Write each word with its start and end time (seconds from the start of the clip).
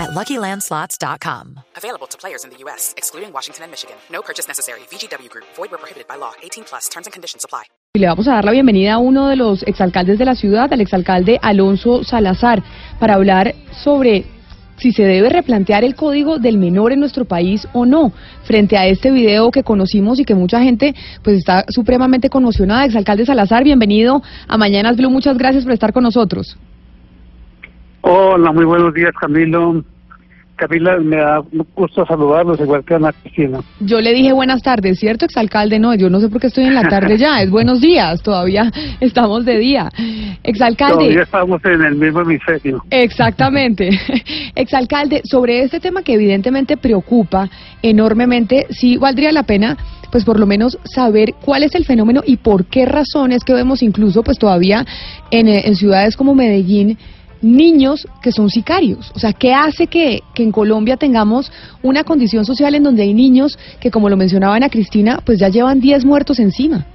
at 0.00 0.10
LuckyLandSlots.com. 0.10 1.60
Available 1.76 2.08
to 2.08 2.16
players 2.16 2.44
in 2.44 2.50
the 2.50 2.58
U.S., 2.64 2.94
excluding 2.96 3.32
Washington 3.32 3.64
and 3.64 3.70
Michigan. 3.70 3.96
No 4.10 4.22
purchase 4.22 4.48
necessary. 4.48 4.80
VGW 4.90 5.28
Group. 5.28 5.46
Void 5.56 5.70
where 5.70 5.78
prohibited 5.78 6.08
by 6.08 6.16
law. 6.16 6.32
18 6.42 6.64
plus. 6.64 6.88
Terms 6.88 7.06
and 7.06 7.12
conditions 7.12 7.44
apply. 7.44 7.64
Y 7.92 7.98
le 7.98 8.06
vamos 8.06 8.28
a 8.28 8.34
dar 8.34 8.44
la 8.44 8.52
bienvenida 8.52 8.94
a 8.94 8.98
uno 8.98 9.28
de 9.28 9.36
los 9.36 9.64
exalcaldes 9.64 10.16
de 10.18 10.24
la 10.24 10.36
ciudad, 10.36 10.72
al 10.72 10.80
exalcalde 10.80 11.40
Alonso 11.42 12.04
Salazar, 12.04 12.62
para 13.00 13.14
hablar 13.14 13.54
sobre 13.82 14.24
si 14.80 14.92
se 14.92 15.02
debe 15.02 15.28
replantear 15.28 15.84
el 15.84 15.94
código 15.94 16.38
del 16.38 16.56
menor 16.56 16.92
en 16.92 17.00
nuestro 17.00 17.24
país 17.24 17.66
o 17.72 17.84
no, 17.84 18.12
frente 18.44 18.76
a 18.76 18.86
este 18.86 19.10
video 19.10 19.50
que 19.50 19.62
conocimos 19.62 20.18
y 20.20 20.24
que 20.24 20.34
mucha 20.34 20.62
gente 20.62 20.94
pues 21.22 21.36
está 21.36 21.64
supremamente 21.68 22.30
conmocionada. 22.30 22.84
Exalcalde 22.84 23.26
Salazar, 23.26 23.64
bienvenido 23.64 24.22
a 24.48 24.56
Mañanas 24.56 24.96
Blue, 24.96 25.10
muchas 25.10 25.36
gracias 25.36 25.64
por 25.64 25.72
estar 25.72 25.92
con 25.92 26.04
nosotros. 26.04 26.56
Hola, 28.12 28.50
muy 28.50 28.64
buenos 28.64 28.92
días 28.92 29.12
Camilo. 29.20 29.84
Camila, 30.56 30.98
me 30.98 31.16
da 31.16 31.44
gusto 31.76 32.04
saludarlos, 32.04 32.58
igual 32.58 32.84
que 32.84 32.94
Ana 32.94 33.12
Cristina. 33.12 33.60
Yo 33.78 34.00
le 34.00 34.12
dije 34.12 34.32
buenas 34.32 34.62
tardes, 34.62 34.98
¿cierto, 34.98 35.26
exalcalde? 35.26 35.78
No, 35.78 35.94
yo 35.94 36.10
no 36.10 36.18
sé 36.18 36.28
por 36.28 36.40
qué 36.40 36.48
estoy 36.48 36.64
en 36.64 36.74
la 36.74 36.88
tarde 36.88 37.16
ya, 37.18 37.40
es 37.40 37.48
buenos 37.50 37.80
días, 37.80 38.20
todavía 38.20 38.72
estamos 39.00 39.44
de 39.44 39.58
día. 39.58 39.88
Exalcalde. 40.42 40.96
Todavía 40.96 41.22
estamos 41.22 41.64
en 41.64 41.82
el 41.82 41.94
mismo 41.94 42.22
hemisferio. 42.22 42.82
Exactamente. 42.90 43.90
Exalcalde, 44.56 45.20
sobre 45.22 45.62
este 45.62 45.78
tema 45.78 46.02
que 46.02 46.14
evidentemente 46.14 46.76
preocupa 46.76 47.48
enormemente, 47.80 48.66
sí 48.70 48.96
valdría 48.96 49.30
la 49.30 49.44
pena 49.44 49.76
pues 50.10 50.24
por 50.24 50.40
lo 50.40 50.46
menos 50.46 50.76
saber 50.82 51.34
cuál 51.44 51.62
es 51.62 51.76
el 51.76 51.84
fenómeno 51.84 52.22
y 52.26 52.38
por 52.38 52.64
qué 52.64 52.86
razones 52.86 53.44
que 53.44 53.52
vemos 53.54 53.80
incluso 53.80 54.24
pues 54.24 54.38
todavía 54.38 54.84
en, 55.30 55.46
en 55.46 55.76
ciudades 55.76 56.16
como 56.16 56.34
Medellín 56.34 56.98
niños 57.42 58.06
que 58.22 58.32
son 58.32 58.50
sicarios. 58.50 59.10
O 59.14 59.18
sea, 59.18 59.32
¿qué 59.32 59.54
hace 59.54 59.86
que, 59.86 60.22
que, 60.34 60.42
en 60.42 60.52
Colombia 60.52 60.96
tengamos 60.96 61.52
una 61.82 62.04
condición 62.04 62.44
social 62.44 62.74
en 62.74 62.82
donde 62.82 63.02
hay 63.02 63.14
niños 63.14 63.58
que, 63.80 63.90
como 63.90 64.08
lo 64.08 64.16
mencionaba 64.16 64.56
Ana 64.56 64.68
Cristina, 64.68 65.20
pues 65.24 65.38
ya 65.38 65.48
llevan 65.48 65.80
10 65.80 66.04
muertos 66.04 66.38
encima? 66.38 66.86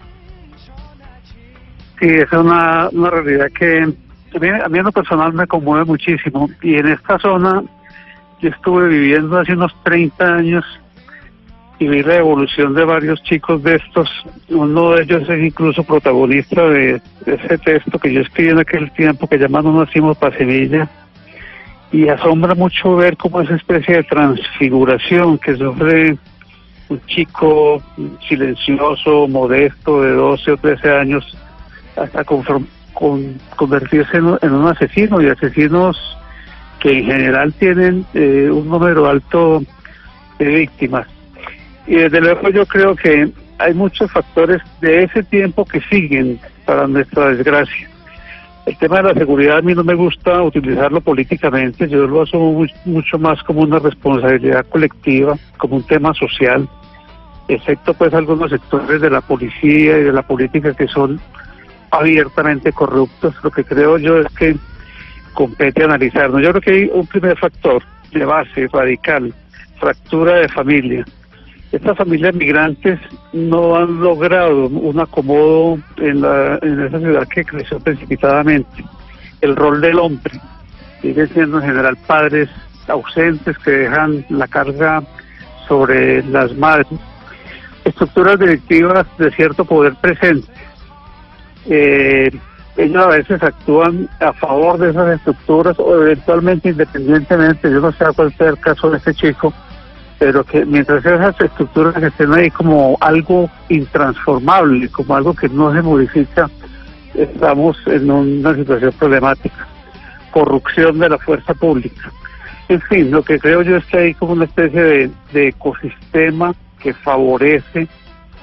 Sí, 1.99 2.07
es 2.07 2.31
una, 2.31 2.89
una 2.91 3.09
realidad 3.09 3.47
que 3.57 3.81
a 3.81 4.39
mí, 4.39 4.47
a 4.49 4.67
mí 4.67 4.79
en 4.79 4.85
lo 4.85 4.91
personal 4.91 5.33
me 5.33 5.47
conmueve 5.47 5.85
muchísimo. 5.85 6.49
Y 6.61 6.75
en 6.75 6.87
esta 6.87 7.17
zona 7.19 7.63
yo 8.41 8.49
estuve 8.49 8.89
viviendo 8.89 9.37
hace 9.37 9.53
unos 9.53 9.73
30 9.83 10.25
años 10.25 10.65
y 11.79 11.87
vi 11.87 12.03
la 12.03 12.17
evolución 12.17 12.73
de 12.73 12.85
varios 12.85 13.21
chicos 13.23 13.61
de 13.63 13.75
estos. 13.75 14.09
Uno 14.49 14.91
de 14.91 15.03
ellos 15.03 15.29
es 15.29 15.43
incluso 15.43 15.83
protagonista 15.83 16.67
de, 16.69 17.01
ese 17.25 17.57
texto 17.57 17.99
que 17.99 18.13
yo 18.13 18.21
escribí 18.21 18.49
en 18.49 18.59
aquel 18.59 18.91
tiempo 18.91 19.27
que 19.27 19.37
llaman 19.37 19.65
No 19.65 19.79
nacimos 19.79 20.17
para 20.17 20.37
Sevilla. 20.37 20.89
Y 21.91 22.07
asombra 22.07 22.55
mucho 22.55 22.95
ver 22.95 23.15
cómo 23.17 23.41
esa 23.41 23.55
especie 23.55 23.95
de 23.95 24.03
transfiguración 24.03 25.37
que 25.37 25.55
sufre 25.55 26.17
un 26.89 27.01
chico 27.07 27.81
silencioso, 28.27 29.27
modesto, 29.27 30.01
de 30.01 30.11
12 30.11 30.51
o 30.51 30.57
13 30.57 30.91
años, 30.91 31.37
hasta 31.95 32.23
con 32.23 32.43
convertirse 33.55 34.17
en, 34.17 34.37
en, 34.41 34.53
un 34.53 34.67
asesino 34.67 35.21
y 35.21 35.27
asesinos 35.27 35.97
que 36.79 36.99
en 36.99 37.05
general 37.05 37.53
tienen 37.53 38.05
eh, 38.13 38.49
un 38.51 38.69
número 38.69 39.07
alto 39.07 39.63
de 40.37 40.45
víctimas. 40.45 41.07
Y 41.87 41.95
desde 41.95 42.21
luego 42.21 42.49
yo 42.49 42.65
creo 42.65 42.95
que 42.95 43.29
hay 43.57 43.73
muchos 43.73 44.11
factores 44.11 44.61
de 44.81 45.03
ese 45.03 45.23
tiempo 45.23 45.65
que 45.65 45.81
siguen 45.81 46.39
para 46.65 46.87
nuestra 46.87 47.29
desgracia. 47.29 47.89
El 48.65 48.75
tema 48.77 48.97
de 48.97 49.03
la 49.03 49.13
seguridad 49.13 49.59
a 49.59 49.61
mí 49.61 49.75
no 49.75 49.83
me 49.83 49.93
gusta 49.93 50.41
utilizarlo 50.41 50.99
políticamente, 50.99 51.87
yo 51.87 52.07
lo 52.07 52.23
asumo 52.23 52.65
mucho 52.85 53.19
más 53.19 53.41
como 53.43 53.61
una 53.61 53.77
responsabilidad 53.77 54.65
colectiva, 54.65 55.37
como 55.57 55.75
un 55.75 55.83
tema 55.83 56.15
social, 56.15 56.67
excepto 57.47 57.93
pues 57.93 58.11
algunos 58.15 58.49
sectores 58.49 59.01
de 59.01 59.11
la 59.11 59.21
policía 59.21 59.99
y 59.99 60.03
de 60.03 60.11
la 60.11 60.23
política 60.23 60.73
que 60.73 60.87
son 60.87 61.19
abiertamente 61.91 62.73
corruptos. 62.73 63.35
Lo 63.43 63.51
que 63.51 63.63
creo 63.63 63.99
yo 63.99 64.17
es 64.17 64.33
que 64.33 64.55
compete 65.33 65.83
analizarnos. 65.83 66.41
Yo 66.41 66.49
creo 66.49 66.61
que 66.61 66.71
hay 66.71 66.89
un 66.91 67.05
primer 67.05 67.37
factor 67.37 67.83
de 68.11 68.25
base 68.25 68.67
radical, 68.73 69.31
fractura 69.79 70.37
de 70.37 70.49
familia 70.49 71.05
estas 71.71 71.97
familias 71.97 72.35
migrantes 72.35 72.99
no 73.33 73.75
han 73.75 73.99
logrado 73.99 74.67
un 74.67 74.99
acomodo 74.99 75.77
en, 75.97 76.21
la, 76.21 76.59
en 76.61 76.81
esa 76.81 76.99
ciudad 76.99 77.27
que 77.27 77.43
creció 77.43 77.79
precipitadamente. 77.79 78.83
El 79.41 79.55
rol 79.55 79.81
del 79.81 79.99
hombre 79.99 80.39
sigue 81.01 81.27
siendo 81.27 81.57
en 81.57 81.65
general 81.65 81.97
padres 82.07 82.49
ausentes 82.87 83.57
que 83.59 83.71
dejan 83.71 84.25
la 84.29 84.47
carga 84.47 85.03
sobre 85.67 86.23
las 86.23 86.55
madres. 86.55 86.87
Estructuras 87.83 88.39
directivas 88.39 89.05
de 89.17 89.31
cierto 89.31 89.65
poder 89.65 89.95
presente. 89.95 90.47
Eh, 91.67 92.31
ellos 92.77 93.03
a 93.03 93.07
veces 93.07 93.41
actúan 93.41 94.09
a 94.19 94.33
favor 94.33 94.77
de 94.77 94.89
esas 94.89 95.15
estructuras 95.15 95.79
o 95.79 96.01
eventualmente 96.01 96.69
independientemente. 96.69 97.71
Yo 97.71 97.79
no 97.79 97.91
sé 97.91 98.05
cuál 98.15 98.33
sea 98.35 98.49
el 98.49 98.59
caso 98.59 98.89
de 98.89 98.97
este 98.97 99.13
chico 99.13 99.53
pero 100.19 100.43
que 100.43 100.65
mientras 100.65 101.05
esas 101.05 101.39
estructuras 101.39 102.01
estén 102.01 102.33
ahí 102.33 102.49
como 102.49 102.97
algo 103.01 103.49
intransformable, 103.69 104.89
como 104.89 105.15
algo 105.15 105.33
que 105.33 105.49
no 105.49 105.73
se 105.73 105.81
modifica, 105.81 106.49
estamos 107.13 107.77
en 107.87 108.09
una 108.09 108.55
situación 108.55 108.93
problemática. 108.93 109.67
Corrupción 110.31 110.99
de 110.99 111.09
la 111.09 111.17
fuerza 111.17 111.53
pública. 111.53 112.11
En 112.67 112.81
fin, 112.81 113.11
lo 113.11 113.23
que 113.23 113.39
creo 113.39 113.61
yo 113.61 113.77
es 113.77 113.85
que 113.85 113.97
hay 113.97 114.13
como 114.15 114.33
una 114.33 114.45
especie 114.45 115.11
de, 115.33 115.47
ecosistema 115.47 116.55
que 116.79 116.93
favorece 116.93 117.87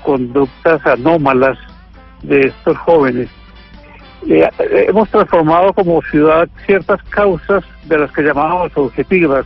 conductas 0.03 0.85
anómalas 0.87 1.59
de 2.23 2.49
estos 2.49 2.77
jóvenes. 2.79 3.29
Eh, 4.29 4.49
hemos 4.89 5.09
transformado 5.11 5.73
como 5.73 6.01
ciudad 6.03 6.49
ciertas 6.67 7.03
causas 7.05 7.65
de 7.87 7.99
las 7.99 8.13
que 8.13 8.23
llamábamos 8.23 8.71
objetivas, 8.77 9.45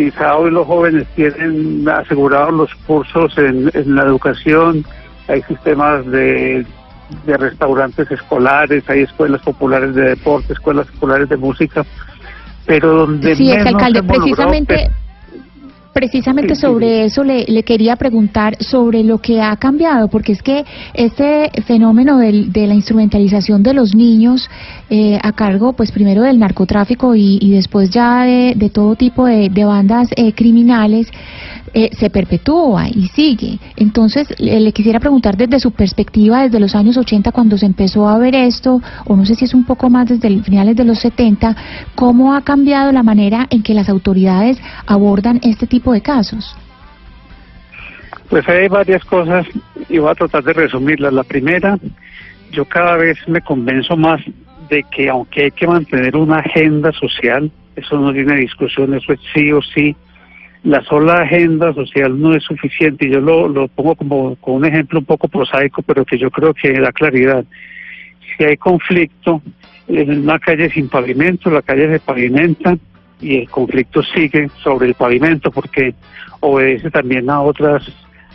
quizá 0.00 0.34
hoy 0.36 0.50
los 0.50 0.66
jóvenes 0.66 1.06
tienen 1.14 1.86
asegurados 1.86 2.54
los 2.54 2.74
cursos 2.86 3.36
en, 3.36 3.70
en 3.74 3.94
la 3.94 4.04
educación, 4.04 4.82
hay 5.28 5.42
sistemas 5.42 6.06
de, 6.06 6.64
de, 7.26 7.36
restaurantes 7.36 8.10
escolares, 8.10 8.82
hay 8.88 9.02
escuelas 9.02 9.42
populares 9.42 9.94
de 9.94 10.10
deporte, 10.10 10.54
escuelas 10.54 10.86
populares 10.86 11.28
de 11.28 11.36
música, 11.36 11.84
pero 12.64 12.94
donde... 12.94 13.34
Sí, 13.34 13.52
alcalde, 13.52 14.02
precisamente... 14.02 14.90
Precisamente 15.92 16.54
sobre 16.54 17.04
eso 17.04 17.24
le, 17.24 17.44
le, 17.46 17.64
quería 17.64 17.96
preguntar 17.96 18.56
sobre 18.62 19.02
lo 19.02 19.18
que 19.18 19.40
ha 19.40 19.56
cambiado, 19.56 20.06
porque 20.06 20.32
es 20.32 20.40
que 20.40 20.64
este 20.94 21.50
fenómeno 21.66 22.18
del, 22.18 22.52
de 22.52 22.68
la 22.68 22.74
instrumentalización 22.74 23.64
de 23.64 23.74
los 23.74 23.92
niños 23.94 24.48
eh, 24.88 25.18
a 25.20 25.32
cargo, 25.32 25.72
pues 25.72 25.90
primero 25.90 26.22
del 26.22 26.38
narcotráfico 26.38 27.16
y, 27.16 27.38
y 27.40 27.50
después 27.50 27.90
ya 27.90 28.22
de, 28.24 28.54
de, 28.56 28.70
todo 28.70 28.94
tipo 28.94 29.26
de, 29.26 29.48
de 29.48 29.64
bandas 29.64 30.08
eh, 30.14 30.32
criminales, 30.32 31.08
eh, 31.72 31.90
se 31.96 32.10
perpetúa 32.10 32.88
y 32.88 33.06
sigue. 33.08 33.60
Entonces, 33.76 34.26
le, 34.38 34.58
le, 34.58 34.72
quisiera 34.72 34.98
preguntar 34.98 35.36
desde 35.36 35.60
su 35.60 35.70
perspectiva, 35.70 36.42
desde 36.42 36.58
los 36.58 36.74
años 36.74 36.96
80, 36.96 37.30
cuando 37.30 37.56
se 37.56 37.66
empezó 37.66 38.08
a 38.08 38.18
ver 38.18 38.34
esto, 38.34 38.82
o 39.06 39.14
no 39.14 39.24
sé 39.24 39.36
si 39.36 39.44
es 39.44 39.54
un 39.54 39.64
poco 39.64 39.88
más 39.88 40.08
desde 40.08 40.26
el, 40.26 40.42
finales 40.42 40.74
de 40.74 40.84
los 40.84 40.98
70, 40.98 41.56
¿cómo 41.94 42.34
ha 42.34 42.42
cambiado 42.42 42.90
la 42.90 43.04
manera 43.04 43.46
en 43.50 43.62
que 43.62 43.74
las 43.74 43.88
autoridades 43.88 44.58
abordan 44.86 45.38
este 45.42 45.68
tipo 45.68 45.79
de 45.88 46.00
casos? 46.00 46.56
Pues 48.28 48.48
hay 48.48 48.68
varias 48.68 49.04
cosas 49.04 49.46
y 49.88 49.98
voy 49.98 50.10
a 50.10 50.14
tratar 50.14 50.44
de 50.44 50.52
resumirlas. 50.52 51.12
La 51.12 51.24
primera, 51.24 51.78
yo 52.52 52.64
cada 52.64 52.96
vez 52.96 53.18
me 53.26 53.40
convenzo 53.40 53.96
más 53.96 54.20
de 54.68 54.84
que 54.84 55.08
aunque 55.08 55.44
hay 55.44 55.50
que 55.50 55.66
mantener 55.66 56.16
una 56.16 56.38
agenda 56.38 56.92
social, 56.92 57.50
eso 57.74 57.98
no 57.98 58.12
tiene 58.12 58.36
discusión, 58.36 58.94
eso 58.94 59.12
es 59.12 59.20
sí 59.34 59.50
o 59.50 59.60
sí, 59.62 59.96
la 60.62 60.82
sola 60.84 61.22
agenda 61.22 61.72
social 61.74 62.20
no 62.20 62.34
es 62.34 62.44
suficiente. 62.44 63.06
Y 63.06 63.10
yo 63.10 63.20
lo, 63.20 63.48
lo 63.48 63.68
pongo 63.68 63.96
como 63.96 64.36
con 64.36 64.56
un 64.56 64.64
ejemplo 64.64 65.00
un 65.00 65.06
poco 65.06 65.26
prosaico, 65.26 65.82
pero 65.82 66.04
que 66.04 66.18
yo 66.18 66.30
creo 66.30 66.54
que 66.54 66.78
da 66.78 66.92
claridad. 66.92 67.44
Si 68.36 68.44
hay 68.44 68.56
conflicto 68.56 69.42
en 69.88 70.20
una 70.20 70.38
calle 70.38 70.70
sin 70.70 70.88
pavimento, 70.88 71.50
la 71.50 71.62
calle 71.62 71.90
se 71.90 72.00
pavimenta 72.00 72.76
y 73.20 73.38
el 73.38 73.50
conflicto 73.50 74.02
sigue 74.02 74.50
sobre 74.62 74.88
el 74.88 74.94
pavimento 74.94 75.50
porque 75.50 75.94
obedece 76.40 76.90
también 76.90 77.28
a 77.30 77.40
otras 77.40 77.86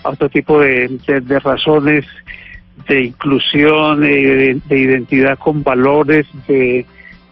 a 0.03 0.09
otro 0.09 0.29
tipo 0.29 0.59
de, 0.59 0.99
razones 1.43 2.05
de 2.87 3.05
inclusión, 3.05 4.01
de, 4.01 4.59
identidad 4.69 5.39
con 5.39 5.63
valores, 5.63 6.27
de 6.47 6.85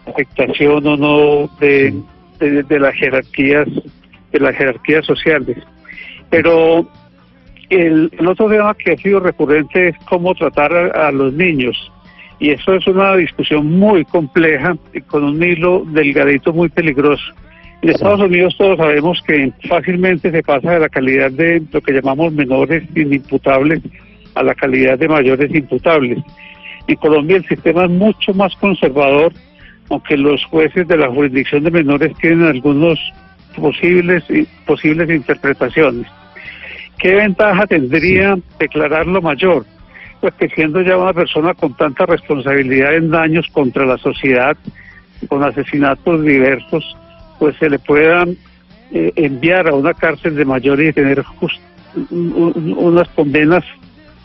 afectación 0.06 0.84
o 0.86 0.96
no 0.96 1.50
de, 1.60 1.94
de, 2.40 2.80
las 2.80 2.94
jerarquías 2.94 3.68
de 4.32 4.40
las 4.40 4.56
jerarquías 4.56 5.06
sociales. 5.06 5.58
Pero 6.30 6.88
el, 7.70 8.10
otro 8.26 8.48
tema 8.48 8.74
que 8.74 8.92
ha 8.92 8.96
sido 8.96 9.20
recurrente 9.20 9.88
es 9.88 9.96
cómo 10.08 10.34
tratar 10.34 10.72
a, 10.72 11.12
los 11.12 11.32
niños. 11.32 11.90
Y 12.40 12.50
eso 12.50 12.74
es 12.74 12.86
una 12.88 13.14
discusión 13.14 13.78
muy 13.78 14.04
compleja 14.04 14.76
y 14.92 15.00
con 15.02 15.22
un 15.22 15.42
hilo 15.42 15.84
delgadito 15.86 16.52
muy 16.52 16.68
peligroso. 16.68 17.22
En 17.84 17.90
Estados 17.90 18.20
Unidos 18.20 18.56
todos 18.56 18.78
sabemos 18.78 19.22
que 19.26 19.52
fácilmente 19.68 20.30
se 20.30 20.42
pasa 20.42 20.72
de 20.72 20.80
la 20.80 20.88
calidad 20.88 21.30
de 21.30 21.62
lo 21.70 21.82
que 21.82 21.92
llamamos 21.92 22.32
menores 22.32 22.82
inimputables 22.96 23.80
a 24.34 24.42
la 24.42 24.54
calidad 24.54 24.98
de 24.98 25.06
mayores 25.06 25.54
imputables. 25.54 26.18
En 26.86 26.96
Colombia 26.96 27.36
el 27.36 27.46
sistema 27.46 27.84
es 27.84 27.90
mucho 27.90 28.32
más 28.32 28.56
conservador, 28.56 29.34
aunque 29.90 30.16
los 30.16 30.42
jueces 30.46 30.88
de 30.88 30.96
la 30.96 31.10
jurisdicción 31.10 31.64
de 31.64 31.72
menores 31.72 32.16
tienen 32.22 32.46
algunos 32.46 32.98
posibles 33.54 34.24
posibles 34.64 35.10
interpretaciones. 35.10 36.06
¿Qué 36.98 37.16
ventaja 37.16 37.66
tendría 37.66 38.38
declararlo 38.58 39.20
mayor? 39.20 39.66
Pues 40.22 40.32
que 40.36 40.48
siendo 40.48 40.80
ya 40.80 40.96
una 40.96 41.12
persona 41.12 41.52
con 41.52 41.76
tanta 41.76 42.06
responsabilidad 42.06 42.94
en 42.94 43.10
daños 43.10 43.46
contra 43.52 43.84
la 43.84 43.98
sociedad, 43.98 44.56
con 45.28 45.44
asesinatos 45.44 46.24
diversos, 46.24 46.96
pues 47.38 47.56
se 47.58 47.68
le 47.68 47.78
pueda 47.78 48.24
eh, 48.92 49.12
enviar 49.16 49.68
a 49.68 49.74
una 49.74 49.94
cárcel 49.94 50.36
de 50.36 50.44
mayores 50.44 50.90
y 50.90 50.92
tener 50.92 51.24
unas 52.10 53.08
condenas 53.10 53.64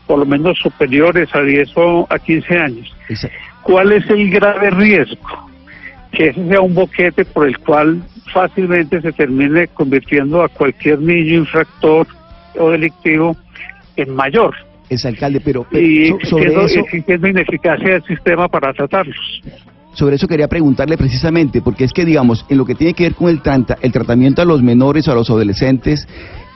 por 0.07 0.19
lo 0.19 0.25
menos 0.25 0.57
superiores 0.57 1.29
a 1.35 1.41
10 1.41 1.69
o 1.75 2.07
a 2.09 2.17
15 2.17 2.57
años. 2.57 2.95
¿Cuál 3.61 3.91
es 3.91 4.09
el 4.09 4.29
grave 4.31 4.71
riesgo? 4.71 5.49
Que 6.11 6.29
ese 6.29 6.47
sea 6.47 6.61
un 6.61 6.73
boquete 6.73 7.25
por 7.25 7.47
el 7.47 7.57
cual 7.59 8.01
fácilmente 8.33 9.01
se 9.01 9.11
termine 9.11 9.67
convirtiendo 9.67 10.41
a 10.41 10.49
cualquier 10.49 10.99
niño 10.99 11.35
infractor 11.35 12.07
o 12.57 12.71
delictivo 12.71 13.37
en 13.95 14.15
mayor. 14.15 14.55
Es 14.89 15.05
alcalde, 15.05 15.39
pero, 15.39 15.67
y 15.71 16.11
sobre 16.23 16.51
eso, 16.51 16.79
existiendo 16.79 17.27
ineficacia 17.27 17.93
del 17.93 18.03
sistema 18.05 18.47
para 18.47 18.73
tratarlos. 18.73 19.41
Sobre 19.93 20.15
eso 20.15 20.27
quería 20.27 20.47
preguntarle 20.47 20.97
precisamente, 20.97 21.61
porque 21.61 21.83
es 21.83 21.93
que, 21.93 22.05
digamos, 22.05 22.45
en 22.49 22.57
lo 22.57 22.65
que 22.65 22.75
tiene 22.75 22.93
que 22.93 23.03
ver 23.03 23.15
con 23.15 23.29
el, 23.29 23.41
el 23.81 23.91
tratamiento 23.91 24.41
a 24.41 24.45
los 24.45 24.61
menores 24.61 25.07
o 25.07 25.11
a 25.11 25.15
los 25.15 25.29
adolescentes, 25.29 26.07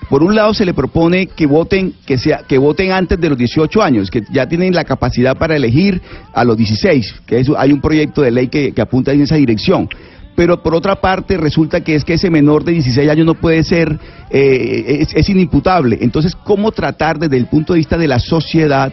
por 0.09 0.21
un 0.21 0.35
lado 0.35 0.53
se 0.53 0.65
le 0.65 0.73
propone 0.73 1.27
que 1.27 1.45
voten, 1.45 1.93
que 2.05 2.17
sea, 2.17 2.41
que 2.47 2.57
voten 2.57 2.91
antes 2.91 3.19
de 3.19 3.29
los 3.29 3.37
18 3.37 3.81
años, 3.81 4.11
que 4.11 4.23
ya 4.31 4.47
tienen 4.47 4.73
la 4.73 4.83
capacidad 4.83 5.37
para 5.37 5.55
elegir 5.55 6.01
a 6.33 6.43
los 6.43 6.57
16, 6.57 7.15
que 7.25 7.43
hay 7.57 7.71
un 7.71 7.81
proyecto 7.81 8.21
de 8.21 8.31
ley 8.31 8.47
que, 8.47 8.73
apunta 8.79 9.11
en 9.11 9.21
esa 9.21 9.35
dirección 9.35 9.89
pero 10.35 10.63
por 10.63 10.73
otra 10.73 10.99
parte 10.99 11.37
resulta 11.37 11.81
que 11.81 11.93
es 11.93 12.03
que 12.03 12.13
ese 12.13 12.31
menor 12.31 12.63
de 12.63 12.71
16 12.71 13.07
años 13.07 13.25
no 13.25 13.35
puede 13.35 13.63
ser, 13.63 13.99
eh, 14.31 15.05
es, 15.15 15.29
inimputable. 15.29 15.99
Entonces, 16.01 16.35
¿cómo 16.35 16.71
tratar 16.71 17.19
desde 17.19 17.37
el 17.37 17.45
punto 17.45 17.73
de 17.73 17.77
vista 17.77 17.99
de 17.99 18.07
la 18.07 18.17
sociedad 18.17 18.91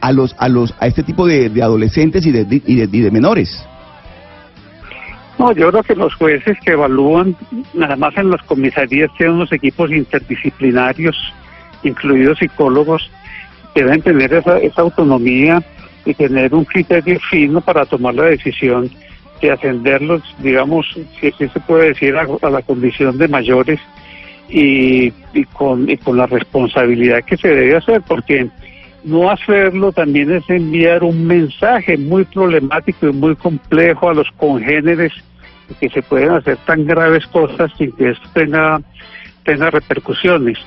a 0.00 0.12
los, 0.12 0.34
a 0.38 0.48
los, 0.48 0.74
a 0.80 0.86
este 0.86 1.02
tipo 1.02 1.26
de, 1.26 1.52
adolescentes 1.62 2.24
y 2.24 2.32
de, 2.32 2.62
y 2.66 3.00
de 3.00 3.10
menores? 3.10 3.66
No, 5.38 5.52
yo 5.52 5.70
creo 5.70 5.82
que 5.84 5.94
los 5.94 6.14
jueces 6.14 6.58
que 6.64 6.72
evalúan, 6.72 7.36
nada 7.72 7.94
más 7.94 8.16
en 8.16 8.30
las 8.30 8.42
comisarías 8.42 9.10
tienen 9.16 9.36
unos 9.36 9.52
equipos 9.52 9.90
interdisciplinarios, 9.92 11.16
incluidos 11.84 12.38
psicólogos, 12.38 13.08
que 13.72 13.84
deben 13.84 14.02
tener 14.02 14.34
esa, 14.34 14.58
esa 14.58 14.82
autonomía 14.82 15.62
y 16.04 16.12
tener 16.14 16.52
un 16.54 16.64
criterio 16.64 17.20
fino 17.30 17.60
para 17.60 17.86
tomar 17.86 18.16
la 18.16 18.24
decisión 18.24 18.90
de 19.40 19.52
ascenderlos, 19.52 20.22
digamos, 20.40 20.86
si 21.20 21.28
así 21.28 21.48
se 21.48 21.60
puede 21.60 21.88
decir, 21.88 22.16
a, 22.16 22.50
la 22.50 22.62
condición 22.62 23.16
de 23.16 23.28
mayores 23.28 23.78
y, 24.48 25.12
y, 25.34 25.44
con, 25.52 25.88
y 25.88 25.96
con 25.98 26.16
la 26.16 26.26
responsabilidad 26.26 27.22
que 27.22 27.36
se 27.36 27.46
debe 27.46 27.76
hacer, 27.76 28.02
porque 28.08 28.48
no 29.04 29.30
hacerlo 29.30 29.92
también 29.92 30.32
es 30.32 30.50
enviar 30.50 31.04
un 31.04 31.24
mensaje 31.24 31.96
muy 31.96 32.24
problemático 32.24 33.08
y 33.08 33.12
muy 33.12 33.36
complejo 33.36 34.10
a 34.10 34.14
los 34.14 34.28
congéneres 34.32 35.12
que 35.74 35.88
se 35.88 36.02
pueden 36.02 36.30
hacer 36.30 36.56
tan 36.58 36.86
graves 36.86 37.26
cosas 37.26 37.70
sin 37.76 37.92
que 37.92 38.10
esto 38.10 38.28
tenga, 38.32 38.80
tenga 39.44 39.70
repercusiones. 39.70 40.58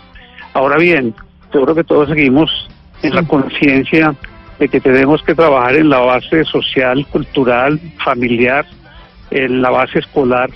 Ahora 0.54 0.78
bien, 0.78 1.14
yo 1.54 1.64
creo 1.64 1.76
que 1.76 1.84
todos 1.84 2.10
seguimos 2.10 2.70
en 3.02 3.16
la 3.16 3.24
conciencia 3.24 4.16
de 4.60 4.70
que 4.70 4.80
tenemos 4.80 5.24
que 5.24 5.34
trabajar 5.34 5.76
en 5.76 5.90
la 5.90 6.00
base 6.00 6.44
social, 6.46 7.06
cultural, 7.08 7.80
familiar, 8.04 8.66
en 9.32 9.62
la 9.62 9.72
base 9.72 10.00
escolar, 10.00 10.50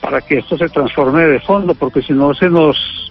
para 0.00 0.20
que 0.20 0.38
esto 0.38 0.56
se 0.56 0.68
transforme 0.68 1.22
de 1.26 1.40
fondo, 1.40 1.74
porque 1.74 2.02
si 2.02 2.12
no 2.12 2.34
se 2.34 2.48
nos 2.48 3.02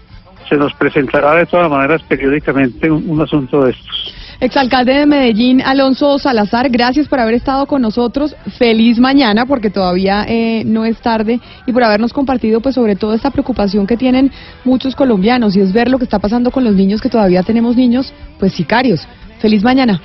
se 0.52 0.58
nos 0.58 0.74
presentará 0.74 1.36
de 1.36 1.46
todas 1.46 1.70
maneras 1.70 2.04
periódicamente 2.04 2.92
un, 2.92 3.22
asunto 3.22 3.64
de 3.64 3.72
estos. 3.72 4.14
Exalcalde 4.42 4.96
de 4.96 5.06
Medellín, 5.06 5.62
Alonso 5.62 6.18
Salazar, 6.18 6.68
gracias 6.72 7.08
por 7.08 7.20
haber 7.20 7.36
estado 7.36 7.68
con 7.68 7.84
nosotros. 7.84 8.36
Feliz 8.58 8.98
mañana, 8.98 9.46
porque 9.46 9.70
todavía 9.70 10.26
eh, 10.28 10.64
no 10.66 10.84
es 10.84 11.00
tarde, 11.00 11.40
y 11.68 11.72
por 11.72 11.84
habernos 11.84 12.12
compartido, 12.12 12.60
pues, 12.60 12.74
sobre 12.74 12.96
todo 12.96 13.14
esta 13.14 13.30
preocupación 13.30 13.86
que 13.86 13.98
tienen 13.98 14.32
muchos 14.66 14.96
colombianos, 14.96 15.56
y 15.56 15.62
es 15.62 15.72
ver 15.72 15.90
lo 15.90 16.00
que 16.00 16.06
está 16.06 16.18
pasando 16.18 16.50
con 16.50 16.64
los 16.64 16.74
niños, 16.74 17.02
que 17.02 17.10
todavía 17.10 17.44
tenemos 17.44 17.76
niños, 17.76 18.16
pues, 18.40 18.54
sicarios. 18.54 19.08
Feliz 19.38 19.62
mañana. 19.62 20.02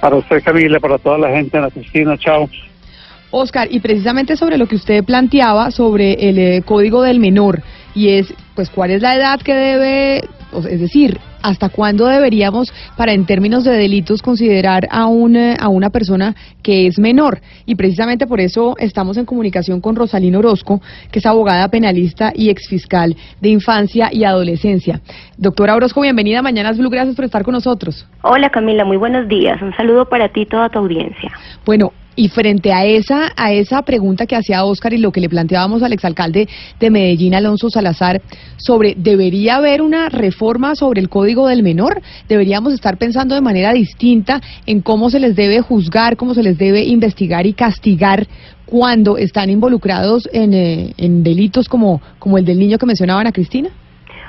Para 0.00 0.16
usted, 0.16 0.42
Camila, 0.42 0.80
para 0.80 0.98
toda 0.98 1.16
la 1.16 1.30
gente 1.30 1.56
en 1.56 1.62
la 1.62 1.70
piscina, 1.70 2.18
chao. 2.18 2.50
Oscar, 3.30 3.68
y 3.70 3.78
precisamente 3.78 4.36
sobre 4.36 4.58
lo 4.58 4.66
que 4.66 4.74
usted 4.74 5.04
planteaba 5.04 5.70
sobre 5.70 6.28
el 6.28 6.38
eh, 6.38 6.62
código 6.66 7.02
del 7.02 7.20
menor, 7.20 7.62
y 7.94 8.08
es, 8.08 8.34
pues, 8.56 8.68
cuál 8.68 8.90
es 8.90 9.00
la 9.00 9.14
edad 9.14 9.40
que 9.40 9.54
debe, 9.54 10.28
es 10.68 10.80
decir, 10.80 11.20
hasta 11.46 11.68
cuándo 11.68 12.06
deberíamos, 12.06 12.72
para 12.96 13.12
en 13.12 13.24
términos 13.24 13.62
de 13.62 13.72
delitos, 13.72 14.20
considerar 14.20 14.88
a, 14.90 15.06
una, 15.06 15.54
a 15.54 15.68
una 15.68 15.90
persona 15.90 16.34
que 16.62 16.88
es 16.88 16.98
menor. 16.98 17.40
Y 17.66 17.76
precisamente 17.76 18.26
por 18.26 18.40
eso 18.40 18.74
estamos 18.78 19.16
en 19.16 19.24
comunicación 19.24 19.80
con 19.80 19.94
Rosalina 19.94 20.38
Orozco, 20.38 20.80
que 21.12 21.20
es 21.20 21.26
abogada 21.26 21.68
penalista 21.68 22.32
y 22.34 22.50
exfiscal 22.50 23.16
de 23.40 23.48
infancia 23.48 24.08
y 24.12 24.24
adolescencia. 24.24 25.00
Doctora 25.38 25.76
Orozco, 25.76 26.00
bienvenida 26.00 26.40
a 26.40 26.42
Mañanas 26.42 26.78
Blue, 26.78 26.90
gracias 26.90 27.14
por 27.14 27.24
estar 27.24 27.44
con 27.44 27.54
nosotros. 27.54 28.06
Hola 28.22 28.50
Camila, 28.50 28.84
muy 28.84 28.96
buenos 28.96 29.28
días. 29.28 29.62
Un 29.62 29.74
saludo 29.76 30.06
para 30.08 30.28
ti 30.30 30.40
y 30.40 30.46
toda 30.46 30.68
tu 30.68 30.80
audiencia. 30.80 31.30
Bueno, 31.64 31.92
y 32.16 32.28
frente 32.28 32.72
a 32.72 32.84
esa, 32.86 33.32
a 33.36 33.52
esa 33.52 33.82
pregunta 33.82 34.26
que 34.26 34.34
hacía 34.34 34.64
Oscar 34.64 34.94
y 34.94 34.98
lo 34.98 35.12
que 35.12 35.20
le 35.20 35.28
planteábamos 35.28 35.82
al 35.82 35.92
exalcalde 35.92 36.48
de 36.80 36.90
Medellín, 36.90 37.34
Alonso 37.34 37.68
Salazar, 37.68 38.22
sobre 38.56 38.94
¿debería 38.96 39.56
haber 39.56 39.82
una 39.82 40.08
reforma 40.08 40.74
sobre 40.74 41.00
el 41.00 41.08
Código 41.08 41.46
del 41.46 41.62
Menor? 41.62 42.00
¿Deberíamos 42.28 42.72
estar 42.72 42.96
pensando 42.96 43.34
de 43.34 43.42
manera 43.42 43.72
distinta 43.72 44.40
en 44.64 44.80
cómo 44.80 45.10
se 45.10 45.20
les 45.20 45.36
debe 45.36 45.60
juzgar, 45.60 46.16
cómo 46.16 46.34
se 46.34 46.42
les 46.42 46.56
debe 46.56 46.84
investigar 46.84 47.46
y 47.46 47.52
castigar 47.52 48.26
cuando 48.64 49.18
están 49.18 49.50
involucrados 49.50 50.28
en, 50.32 50.54
eh, 50.54 50.94
en 50.96 51.22
delitos 51.22 51.68
como, 51.68 52.00
como 52.18 52.38
el 52.38 52.44
del 52.44 52.58
niño 52.58 52.78
que 52.78 52.86
mencionaban 52.86 53.26
a 53.26 53.32
Cristina? 53.32 53.70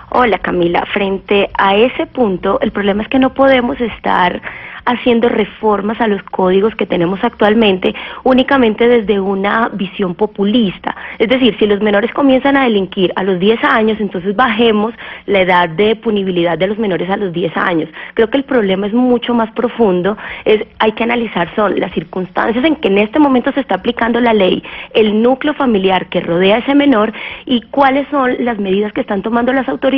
Hola 0.10 0.40
Camila, 0.40 0.86
frente 0.94 1.50
a 1.58 1.76
ese 1.76 2.06
punto, 2.06 2.60
el 2.62 2.72
problema 2.72 3.04
es 3.04 3.10
que 3.10 3.20
no 3.20 3.34
podemos 3.34 3.80
estar 3.82 4.42
haciendo 4.86 5.28
reformas 5.28 6.00
a 6.00 6.08
los 6.08 6.24
códigos 6.24 6.74
que 6.76 6.86
tenemos 6.86 7.22
actualmente 7.22 7.94
únicamente 8.24 8.88
desde 8.88 9.20
una 9.20 9.68
visión 9.74 10.16
populista. 10.16 10.96
Es 11.20 11.28
decir, 11.28 11.58
si 11.60 11.68
los 11.68 11.82
menores 11.82 12.14
comienzan 12.14 12.56
a 12.56 12.64
delinquir 12.64 13.12
a 13.18 13.24
los 13.24 13.38
10 13.38 13.66
años, 13.66 14.00
entonces 14.00 14.34
bajemos 14.34 14.94
la 15.26 15.42
edad 15.42 15.68
de 15.68 15.98
punibilidad 15.98 16.58
de 16.58 16.68
los 16.68 16.78
menores 16.78 17.10
a 17.10 17.18
los 17.18 17.34
10 17.34 17.58
años. 17.58 17.90
Creo 18.14 18.30
que 18.30 18.38
el 18.38 18.46
problema 18.46 18.88
es 18.88 18.94
mucho 18.94 19.34
más 19.34 19.52
profundo, 19.52 20.18
es 20.46 20.66
hay 20.80 20.94
que 20.94 21.04
analizar 21.04 21.54
son 21.54 21.78
las 21.78 21.92
circunstancias 21.92 22.64
en 22.64 22.78
que 22.78 22.88
en 22.88 23.00
este 23.00 23.20
momento 23.20 23.52
se 23.52 23.60
está 23.60 23.76
aplicando 23.76 24.22
la 24.22 24.34
ley, 24.34 24.64
el 24.94 25.22
núcleo 25.22 25.54
familiar 25.54 26.08
que 26.08 26.22
rodea 26.22 26.56
a 26.56 26.60
ese 26.60 26.76
menor 26.76 27.12
y 27.46 27.60
cuáles 27.72 28.08
son 28.08 28.38
las 28.40 28.58
medidas 28.58 28.94
que 28.94 29.02
están 29.02 29.22
tomando 29.22 29.52
las 29.52 29.68
autoridades 29.68 29.97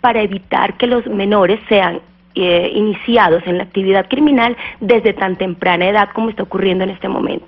para 0.00 0.22
evitar 0.22 0.76
que 0.76 0.86
los 0.86 1.06
menores 1.06 1.60
sean 1.68 2.00
eh, 2.34 2.70
iniciados 2.74 3.42
en 3.46 3.58
la 3.58 3.64
actividad 3.64 4.08
criminal 4.08 4.56
desde 4.80 5.14
tan 5.14 5.36
temprana 5.36 5.88
edad 5.88 6.10
como 6.14 6.28
está 6.30 6.42
ocurriendo 6.42 6.84
en 6.84 6.90
este 6.90 7.08
momento. 7.08 7.46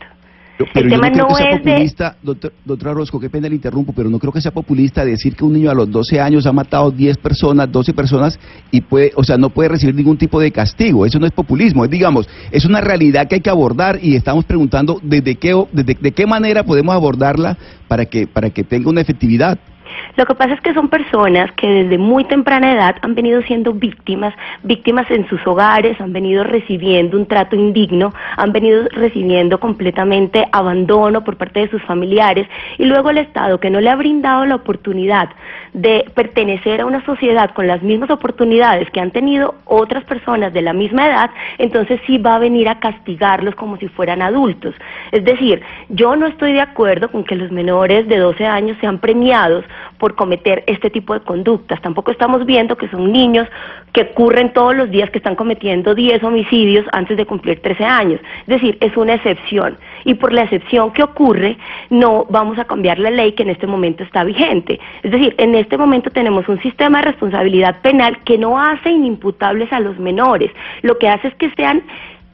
el 0.75 0.89
tema 0.89 1.11
no, 1.11 1.29
es 1.39 1.59
populista, 1.59 2.17
de... 2.23 2.51
doctora 2.65 2.95
Rosco, 2.95 3.21
qué 3.21 3.29
pena 3.29 3.49
le 3.49 3.55
interrumpo, 3.55 3.93
pero 3.93 4.09
no 4.09 4.19
creo 4.19 4.33
que 4.33 4.41
sea 4.41 4.51
populista 4.51 5.05
decir 5.05 5.37
que 5.37 5.45
un 5.45 5.53
niño 5.53 5.71
a 5.71 5.75
los 5.75 5.91
12 5.91 6.21
años 6.21 6.47
ha 6.47 6.53
matado 6.53 6.91
10 6.91 7.19
personas, 7.19 7.71
12 7.71 7.93
personas 7.93 8.41
y 8.71 8.81
puede, 8.81 9.13
o 9.15 9.23
sea, 9.23 9.37
no 9.37 9.51
puede 9.51 9.69
recibir 9.69 9.95
ningún 9.95 10.17
tipo 10.17 10.41
de 10.41 10.51
castigo. 10.51 11.05
Eso 11.05 11.19
no 11.19 11.27
es 11.27 11.33
populismo, 11.33 11.85
es 11.85 11.91
digamos, 11.91 12.29
es 12.51 12.65
una 12.65 12.81
realidad 12.81 13.29
que 13.29 13.37
hay 13.37 13.41
que 13.43 13.51
abordar 13.51 13.99
y 14.03 14.17
estamos 14.17 14.47
preguntando 14.47 15.01
desde 15.03 15.35
qué, 15.37 15.55
desde, 15.73 15.99
de 16.01 16.13
qué 16.13 16.27
manera 16.27 16.65
podemos 16.65 16.95
abordarla 16.95 17.59
para 17.89 18.07
que, 18.07 18.27
para 18.27 18.49
que 18.51 18.65
tenga 18.65 18.89
una 18.89 19.03
efectividad. 19.03 19.59
Lo 20.17 20.27
que 20.27 20.35
pasa 20.35 20.55
es 20.55 20.61
que 20.61 20.75
son 20.75 20.89
personas 20.89 21.53
que 21.53 21.67
desde 21.69 21.99
muy 21.99 22.25
temprana 22.25 22.73
edad 22.73 22.97
han 23.03 23.15
venido 23.15 23.43
siendo 23.43 23.73
víctimas, 23.73 24.35
víctimas 24.63 25.11
en 25.11 25.29
sus 25.29 25.45
hogares, 25.47 26.01
han 26.01 26.13
venido 26.13 26.45
recibiendo 26.45 27.17
un 27.17 27.27
trato 27.27 27.57
indigno, 27.57 28.13
han 28.37 28.53
venido 28.53 28.89
recibiendo 28.91 29.61
completamente 29.61 30.47
abandono 30.53 31.25
por 31.25 31.37
parte 31.37 31.61
de 31.61 31.71
sus 31.71 31.83
familiares 31.83 32.49
y 32.79 32.85
luego 32.85 33.11
el 33.11 33.19
Estado 33.19 33.61
que 33.61 33.71
no 33.71 33.81
le 33.81 33.91
ha 33.91 33.97
brindado 33.97 34.45
la 34.47 34.57
oportunidad 34.57 35.31
de 35.73 36.11
pertenecer 36.15 36.81
a 36.81 36.87
una 36.87 37.05
sociedad 37.05 37.51
con 37.55 37.67
las 37.67 37.83
mismas 37.83 38.11
oportunidades 38.11 38.91
que 38.91 39.01
han 39.01 39.11
tenido 39.11 39.55
otras 39.65 40.05
personas 40.05 40.53
de 40.53 40.63
la 40.63 40.73
misma 40.73 41.07
edad, 41.07 41.31
entonces 41.59 42.01
sí 42.07 42.19
va 42.19 42.37
a 42.37 42.39
venir 42.39 42.69
a 42.69 42.81
castigarlos 42.81 43.55
como 43.55 43.77
si 43.77 43.89
fueran 43.89 44.23
adultos. 44.23 44.75
Es 45.13 45.25
decir, 45.25 45.63
yo 45.89 46.17
no 46.17 46.27
estoy 46.27 46.53
de 46.53 46.61
acuerdo 46.61 47.11
con 47.11 47.25
que 47.25 47.37
los 47.37 47.51
menores 47.51 48.09
de 48.09 48.19
12 48.19 48.47
años 48.47 48.77
sean 48.81 48.99
premiados 48.99 49.65
por 49.99 50.15
cometer 50.15 50.65
este 50.67 50.91
tipo 50.91 51.15
de 51.15 51.21
conductas. 51.21 51.81
Tampoco 51.83 52.11
estamos 52.11 52.47
viendo 52.47 52.77
que 52.77 52.89
son 52.89 53.13
niños 53.13 53.49
que 53.93 54.03
ocurren 54.03 54.53
todos 54.53 54.77
los 54.77 54.91
días 54.91 55.11
que 55.11 55.19
están 55.19 55.35
cometiendo 55.35 55.95
10 55.95 56.23
homicidios 56.23 56.87
antes 56.93 57.17
de 57.17 57.27
cumplir 57.27 57.61
13 57.61 57.85
años. 57.85 58.21
Es 58.43 58.47
decir, 58.47 58.79
es 58.81 58.97
una 58.97 59.15
excepción. 59.15 59.77
Y 60.05 60.15
por 60.15 60.33
la 60.33 60.43
excepción 60.43 60.93
que 60.93 61.03
ocurre, 61.03 61.57
no 61.91 62.27
vamos 62.31 62.59
a 62.59 62.65
cambiar 62.65 62.99
la 62.99 63.11
ley 63.11 63.33
que 63.33 63.43
en 63.43 63.51
este 63.51 63.67
momento 63.67 64.03
está 64.03 64.25
vigente. 64.25 64.79
Es 65.03 65.11
decir, 65.11 65.35
en 65.39 65.55
este 65.55 65.77
momento 65.77 66.11
tenemos 66.11 66.49
un 66.49 66.61
sistema 66.61 66.99
de 66.99 67.07
responsabilidad 67.07 67.81
penal 67.81 68.19
que 68.25 68.39
no 68.39 68.61
hace 68.61 68.91
inimputables 68.91 69.73
a 69.73 69.81
los 69.81 69.99
menores. 69.99 70.51
Lo 70.83 70.99
que 70.99 71.09
hace 71.09 71.29
es 71.29 71.35
que 71.35 71.51
sean 71.51 71.83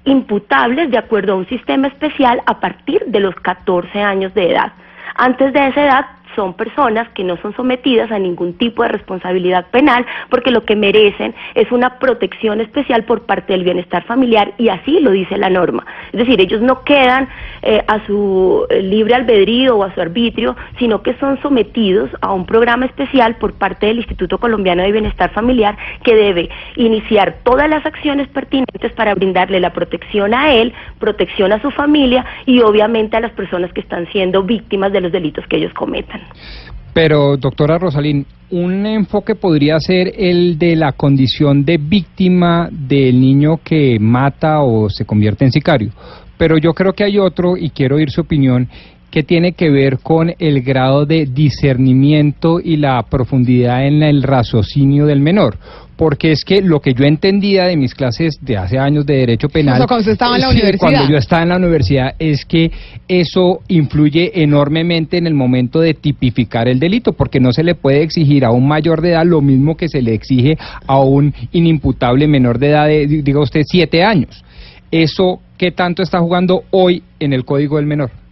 imputables 0.04 0.90
de 0.90 0.98
acuerdo 0.98 1.32
a 1.32 1.36
un 1.36 1.48
sistema 1.48 1.88
especial 1.88 2.42
a 2.46 2.60
partir 2.60 3.02
de 3.06 3.20
los 3.20 3.34
14 3.36 4.00
años 4.00 4.34
de 4.34 4.50
edad. 4.50 4.72
Antes 5.16 5.52
de 5.52 5.68
esa 5.68 5.84
edad 5.84 6.06
son 6.34 6.54
personas 6.54 7.08
que 7.10 7.24
no 7.24 7.36
son 7.38 7.54
sometidas 7.54 8.10
a 8.10 8.18
ningún 8.18 8.54
tipo 8.54 8.82
de 8.82 8.88
responsabilidad 8.88 9.66
penal 9.70 10.06
porque 10.30 10.50
lo 10.50 10.64
que 10.64 10.76
merecen 10.76 11.34
es 11.54 11.70
una 11.72 11.98
protección 11.98 12.60
especial 12.60 13.04
por 13.04 13.22
parte 13.22 13.52
del 13.52 13.64
bienestar 13.64 14.04
familiar 14.04 14.54
y 14.58 14.68
así 14.68 15.00
lo 15.00 15.10
dice 15.10 15.36
la 15.36 15.50
norma. 15.50 15.84
Es 16.12 16.18
decir, 16.18 16.40
ellos 16.40 16.60
no 16.60 16.84
quedan 16.84 17.28
eh, 17.62 17.82
a 17.86 18.04
su 18.06 18.66
eh, 18.70 18.82
libre 18.82 19.14
albedrío 19.14 19.76
o 19.76 19.84
a 19.84 19.94
su 19.94 20.00
arbitrio, 20.00 20.56
sino 20.78 21.02
que 21.02 21.14
son 21.14 21.40
sometidos 21.40 22.10
a 22.20 22.32
un 22.32 22.46
programa 22.46 22.86
especial 22.86 23.36
por 23.36 23.54
parte 23.54 23.86
del 23.86 23.98
Instituto 23.98 24.38
Colombiano 24.38 24.82
de 24.82 24.92
Bienestar 24.92 25.30
Familiar 25.30 25.76
que 26.02 26.14
debe 26.14 26.50
iniciar 26.76 27.36
todas 27.44 27.68
las 27.68 27.84
acciones 27.86 28.28
pertinentes 28.28 28.92
para 28.92 29.14
brindarle 29.14 29.60
la 29.60 29.72
protección 29.72 30.34
a 30.34 30.52
él, 30.52 30.72
protección 30.98 31.52
a 31.52 31.60
su 31.60 31.70
familia 31.70 32.24
y 32.46 32.60
obviamente 32.60 33.16
a 33.16 33.20
las 33.20 33.32
personas 33.32 33.72
que 33.72 33.80
están 33.80 34.06
siendo 34.12 34.42
víctimas 34.42 34.92
de 34.92 35.00
los 35.00 35.12
delitos 35.12 35.46
que 35.46 35.56
ellos 35.56 35.72
cometan. 35.74 36.20
Pero, 36.92 37.36
doctora 37.36 37.78
Rosalín, 37.78 38.26
un 38.50 38.86
enfoque 38.86 39.34
podría 39.34 39.80
ser 39.80 40.12
el 40.16 40.58
de 40.58 40.76
la 40.76 40.92
condición 40.92 41.64
de 41.64 41.76
víctima 41.76 42.68
del 42.70 43.20
niño 43.20 43.58
que 43.64 43.98
mata 43.98 44.60
o 44.60 44.88
se 44.88 45.04
convierte 45.04 45.44
en 45.44 45.52
sicario. 45.52 45.90
Pero 46.36 46.58
yo 46.58 46.72
creo 46.72 46.92
que 46.92 47.04
hay 47.04 47.18
otro, 47.18 47.56
y 47.56 47.70
quiero 47.70 47.96
oír 47.96 48.10
su 48.10 48.20
opinión, 48.20 48.68
que 49.14 49.22
tiene 49.22 49.52
que 49.52 49.70
ver 49.70 50.00
con 50.00 50.34
el 50.40 50.62
grado 50.62 51.06
de 51.06 51.26
discernimiento 51.26 52.58
y 52.58 52.78
la 52.78 53.00
profundidad 53.04 53.86
en 53.86 54.02
el 54.02 54.24
raciocinio 54.24 55.06
del 55.06 55.20
menor 55.20 55.56
porque 55.94 56.32
es 56.32 56.44
que 56.44 56.60
lo 56.60 56.80
que 56.80 56.94
yo 56.94 57.04
entendía 57.04 57.66
de 57.66 57.76
mis 57.76 57.94
clases 57.94 58.38
de 58.40 58.56
hace 58.56 58.76
años 58.76 59.06
de 59.06 59.14
derecho 59.14 59.48
penal, 59.48 59.86
cuando, 59.86 60.10
estaba 60.10 60.34
en 60.34 60.40
la 60.40 60.48
universidad. 60.48 60.80
cuando 60.80 61.08
yo 61.08 61.16
estaba 61.16 61.44
en 61.44 61.50
la 61.50 61.56
universidad, 61.58 62.16
es 62.18 62.44
que 62.44 62.72
eso 63.06 63.60
influye 63.68 64.42
enormemente 64.42 65.16
en 65.16 65.28
el 65.28 65.34
momento 65.34 65.78
de 65.78 65.94
tipificar 65.94 66.66
el 66.66 66.80
delito, 66.80 67.12
porque 67.12 67.38
no 67.38 67.52
se 67.52 67.62
le 67.62 67.76
puede 67.76 68.02
exigir 68.02 68.44
a 68.44 68.50
un 68.50 68.66
mayor 68.66 69.00
de 69.00 69.10
edad 69.10 69.24
lo 69.24 69.40
mismo 69.42 69.76
que 69.76 69.88
se 69.88 70.02
le 70.02 70.12
exige 70.12 70.58
a 70.88 70.98
un 70.98 71.32
inimputable 71.52 72.26
menor 72.26 72.58
de 72.58 72.70
edad 72.70 72.88
de, 72.88 73.06
diga 73.06 73.38
usted, 73.38 73.62
siete 73.64 74.02
años. 74.02 74.44
Eso, 74.90 75.38
¿qué 75.56 75.70
tanto 75.70 76.02
está 76.02 76.18
jugando 76.18 76.64
hoy 76.72 77.04
en 77.20 77.32
el 77.32 77.44
Código 77.44 77.76
del 77.76 77.86
Menor? 77.86 78.23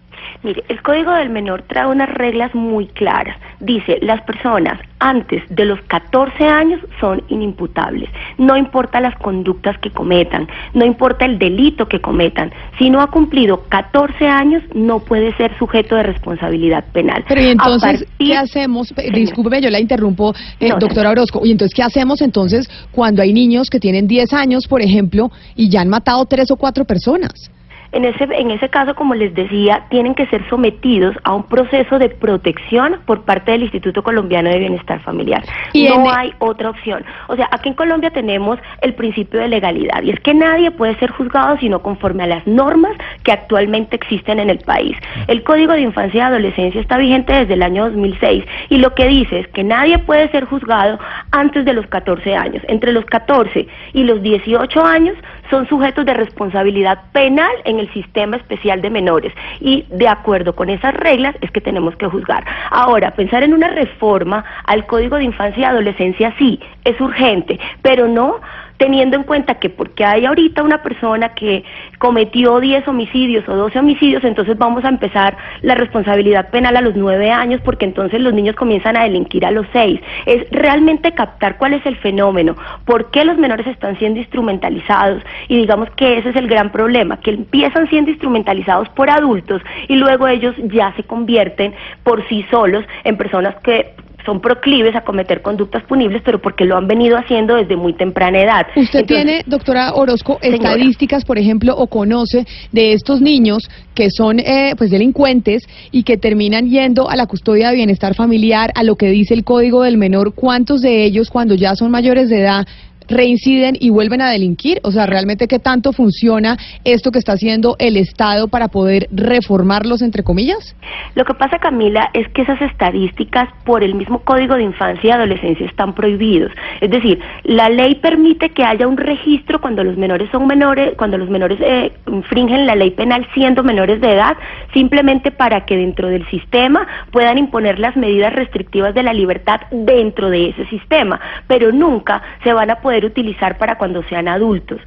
Mire, 0.42 0.64
el 0.68 0.82
Código 0.82 1.12
del 1.12 1.30
Menor 1.30 1.62
trae 1.62 1.86
unas 1.86 2.08
reglas 2.08 2.54
muy 2.54 2.86
claras. 2.86 3.36
Dice, 3.60 3.98
las 4.02 4.22
personas 4.22 4.78
antes 4.98 5.42
de 5.48 5.64
los 5.64 5.80
14 5.82 6.44
años 6.44 6.80
son 7.00 7.22
inimputables. 7.28 8.08
No 8.38 8.56
importa 8.56 9.00
las 9.00 9.16
conductas 9.16 9.76
que 9.78 9.90
cometan, 9.90 10.48
no 10.74 10.84
importa 10.84 11.24
el 11.24 11.38
delito 11.38 11.88
que 11.88 12.00
cometan. 12.00 12.52
Si 12.78 12.88
no 12.88 13.00
ha 13.00 13.08
cumplido 13.08 13.64
14 13.68 14.26
años, 14.26 14.62
no 14.74 15.00
puede 15.00 15.34
ser 15.36 15.56
sujeto 15.58 15.96
de 15.96 16.04
responsabilidad 16.04 16.84
penal. 16.92 17.24
Pero 17.28 17.42
¿y 17.42 17.46
entonces 17.46 18.06
qué 18.18 18.36
hacemos? 18.36 18.94
Discúlpeme, 19.12 19.60
yo 19.60 19.70
la 19.70 19.80
interrumpo, 19.80 20.34
eh, 20.60 20.70
doctora 20.78 21.10
Orozco. 21.10 21.44
¿Y 21.44 21.50
entonces 21.50 21.74
qué 21.74 21.82
hacemos 21.82 22.22
entonces 22.22 22.68
cuando 22.92 23.22
hay 23.22 23.32
niños 23.32 23.70
que 23.70 23.80
tienen 23.80 24.06
10 24.06 24.32
años, 24.32 24.66
por 24.68 24.82
ejemplo, 24.82 25.30
y 25.56 25.68
ya 25.68 25.80
han 25.80 25.88
matado 25.88 26.24
tres 26.26 26.50
o 26.50 26.56
cuatro 26.56 26.84
personas? 26.84 27.50
En 27.92 28.06
ese, 28.06 28.24
en 28.24 28.50
ese 28.50 28.68
caso, 28.70 28.94
como 28.94 29.14
les 29.14 29.34
decía, 29.34 29.84
tienen 29.90 30.14
que 30.14 30.26
ser 30.26 30.48
sometidos 30.48 31.14
a 31.24 31.34
un 31.34 31.44
proceso 31.44 31.98
de 31.98 32.08
protección 32.08 32.96
por 33.04 33.22
parte 33.22 33.52
del 33.52 33.62
Instituto 33.62 34.02
Colombiano 34.02 34.48
de 34.48 34.58
Bienestar 34.58 35.00
Familiar. 35.00 35.44
Y 35.74 35.88
no 35.88 36.10
hay 36.10 36.32
otra 36.38 36.70
opción. 36.70 37.04
O 37.28 37.36
sea, 37.36 37.48
aquí 37.50 37.68
en 37.68 37.74
Colombia 37.74 38.10
tenemos 38.10 38.58
el 38.80 38.94
principio 38.94 39.40
de 39.40 39.48
legalidad 39.48 40.02
y 40.02 40.10
es 40.10 40.20
que 40.20 40.32
nadie 40.34 40.70
puede 40.70 40.96
ser 40.96 41.10
juzgado 41.10 41.56
sino 41.58 41.82
conforme 41.82 42.22
a 42.22 42.26
las 42.26 42.46
normas 42.46 42.92
que 43.24 43.32
actualmente 43.32 43.96
existen 43.96 44.40
en 44.40 44.50
el 44.50 44.58
país. 44.58 44.96
El 45.28 45.42
Código 45.42 45.72
de 45.72 45.82
Infancia 45.82 46.18
y 46.18 46.20
Adolescencia 46.20 46.80
está 46.80 46.96
vigente 46.96 47.32
desde 47.32 47.54
el 47.54 47.62
año 47.62 47.84
2006 47.84 48.44
y 48.70 48.78
lo 48.78 48.94
que 48.94 49.06
dice 49.06 49.40
es 49.40 49.48
que 49.48 49.64
nadie 49.64 49.98
puede 49.98 50.30
ser 50.30 50.44
juzgado 50.44 50.98
antes 51.30 51.64
de 51.64 51.72
los 51.72 51.86
14 51.86 52.34
años. 52.34 52.62
Entre 52.68 52.92
los 52.92 53.04
14 53.04 53.66
y 53.92 54.04
los 54.04 54.22
18 54.22 54.84
años 54.84 55.16
son 55.52 55.68
sujetos 55.68 56.06
de 56.06 56.14
responsabilidad 56.14 56.98
penal 57.12 57.52
en 57.66 57.78
el 57.78 57.92
sistema 57.92 58.38
especial 58.38 58.80
de 58.80 58.88
menores 58.88 59.34
y 59.60 59.84
de 59.90 60.08
acuerdo 60.08 60.54
con 60.54 60.70
esas 60.70 60.94
reglas 60.94 61.36
es 61.42 61.50
que 61.50 61.60
tenemos 61.60 61.94
que 61.96 62.06
juzgar. 62.06 62.42
Ahora, 62.70 63.10
pensar 63.10 63.42
en 63.42 63.52
una 63.52 63.68
reforma 63.68 64.42
al 64.64 64.86
Código 64.86 65.18
de 65.18 65.24
Infancia 65.24 65.60
y 65.60 65.64
Adolescencia 65.64 66.34
sí, 66.38 66.58
es 66.84 66.98
urgente, 67.02 67.60
pero 67.82 68.08
no 68.08 68.40
teniendo 68.76 69.16
en 69.16 69.22
cuenta 69.24 69.56
que 69.56 69.70
porque 69.70 70.04
hay 70.04 70.26
ahorita 70.26 70.62
una 70.62 70.82
persona 70.82 71.30
que 71.34 71.64
cometió 71.98 72.60
10 72.60 72.86
homicidios 72.88 73.48
o 73.48 73.54
12 73.54 73.78
homicidios, 73.78 74.24
entonces 74.24 74.58
vamos 74.58 74.84
a 74.84 74.88
empezar 74.88 75.36
la 75.62 75.74
responsabilidad 75.74 76.50
penal 76.50 76.76
a 76.76 76.80
los 76.80 76.96
9 76.96 77.30
años 77.30 77.60
porque 77.64 77.84
entonces 77.84 78.20
los 78.20 78.32
niños 78.32 78.56
comienzan 78.56 78.96
a 78.96 79.04
delinquir 79.04 79.46
a 79.46 79.50
los 79.50 79.66
6. 79.72 80.00
Es 80.26 80.50
realmente 80.50 81.12
captar 81.12 81.58
cuál 81.58 81.74
es 81.74 81.86
el 81.86 81.96
fenómeno, 81.96 82.56
por 82.84 83.10
qué 83.10 83.24
los 83.24 83.38
menores 83.38 83.66
están 83.66 83.98
siendo 83.98 84.20
instrumentalizados 84.20 85.22
y 85.48 85.56
digamos 85.56 85.90
que 85.90 86.18
ese 86.18 86.30
es 86.30 86.36
el 86.36 86.48
gran 86.48 86.70
problema, 86.70 87.18
que 87.20 87.30
empiezan 87.30 87.88
siendo 87.88 88.10
instrumentalizados 88.10 88.88
por 88.90 89.10
adultos 89.10 89.62
y 89.88 89.96
luego 89.96 90.26
ellos 90.28 90.54
ya 90.64 90.92
se 90.96 91.04
convierten 91.04 91.74
por 92.02 92.26
sí 92.28 92.44
solos 92.50 92.84
en 93.04 93.16
personas 93.16 93.54
que 93.62 93.94
son 94.24 94.40
proclives 94.40 94.94
a 94.96 95.02
cometer 95.02 95.42
conductas 95.42 95.82
punibles, 95.84 96.22
pero 96.24 96.40
porque 96.40 96.64
lo 96.64 96.76
han 96.76 96.86
venido 96.86 97.16
haciendo 97.16 97.56
desde 97.56 97.76
muy 97.76 97.92
temprana 97.94 98.40
edad. 98.40 98.66
¿Usted 98.76 99.04
tiene, 99.04 99.42
doctora 99.46 99.94
Orozco, 99.94 100.38
estadísticas, 100.40 101.24
por 101.24 101.38
ejemplo, 101.38 101.74
o 101.76 101.86
conoce 101.86 102.46
de 102.70 102.92
estos 102.92 103.20
niños 103.20 103.68
que 103.94 104.08
son 104.10 104.38
eh, 104.38 104.74
pues 104.76 104.90
delincuentes 104.90 105.62
y 105.90 106.02
que 106.04 106.16
terminan 106.16 106.68
yendo 106.68 107.10
a 107.10 107.16
la 107.16 107.26
custodia 107.26 107.70
de 107.70 107.76
bienestar 107.76 108.14
familiar, 108.14 108.72
a 108.74 108.82
lo 108.82 108.96
que 108.96 109.06
dice 109.06 109.34
el 109.34 109.44
Código 109.44 109.82
del 109.82 109.98
Menor? 109.98 110.34
¿Cuántos 110.34 110.82
de 110.82 111.04
ellos, 111.04 111.30
cuando 111.30 111.54
ya 111.54 111.74
son 111.74 111.90
mayores 111.90 112.28
de 112.28 112.40
edad, 112.40 112.66
reinciden 113.08 113.76
y 113.78 113.90
vuelven 113.90 114.20
a 114.20 114.30
delinquir? 114.30 114.80
O 114.82 114.92
sea, 114.92 115.06
¿realmente 115.06 115.48
qué 115.48 115.58
tanto 115.58 115.92
funciona 115.92 116.56
esto 116.84 117.10
que 117.10 117.18
está 117.18 117.32
haciendo 117.32 117.76
el 117.78 117.96
Estado 117.96 118.48
para 118.48 118.68
poder 118.68 119.08
reformarlos, 119.12 120.02
entre 120.02 120.22
comillas? 120.22 120.76
Lo 121.14 121.24
que 121.24 121.34
pasa, 121.34 121.58
Camila, 121.58 122.10
es 122.14 122.28
que 122.28 122.42
esas 122.42 122.60
estadísticas 122.62 123.48
por 123.64 123.82
el 123.82 123.94
mismo 123.94 124.20
Código 124.20 124.54
de 124.54 124.62
Infancia 124.62 125.08
y 125.08 125.10
Adolescencia 125.10 125.66
están 125.66 125.94
prohibidos. 125.94 126.52
Es 126.80 126.90
decir, 126.90 127.20
la 127.44 127.68
ley 127.68 127.96
permite 127.96 128.50
que 128.50 128.64
haya 128.64 128.86
un 128.86 128.96
registro 128.96 129.60
cuando 129.60 129.84
los 129.84 129.96
menores 129.96 130.30
son 130.30 130.46
menores, 130.46 130.94
cuando 130.96 131.18
los 131.18 131.28
menores 131.28 131.58
eh, 131.60 131.92
infringen 132.06 132.66
la 132.66 132.74
ley 132.74 132.90
penal 132.90 133.26
siendo 133.34 133.62
menores 133.62 134.00
de 134.00 134.12
edad, 134.12 134.36
simplemente 134.72 135.30
para 135.30 135.64
que 135.64 135.76
dentro 135.76 136.08
del 136.08 136.26
sistema 136.28 136.86
puedan 137.10 137.38
imponer 137.38 137.78
las 137.78 137.96
medidas 137.96 138.32
restrictivas 138.32 138.94
de 138.94 139.02
la 139.02 139.12
libertad 139.12 139.60
dentro 139.70 140.30
de 140.30 140.50
ese 140.50 140.66
sistema, 140.66 141.20
pero 141.46 141.72
nunca 141.72 142.22
se 142.42 142.52
van 142.52 142.70
a 142.70 142.76
poder 142.76 142.91
utilizar 143.04 143.58
para 143.58 143.76
cuando 143.76 144.02
sean 144.04 144.28
adultos. 144.28 144.80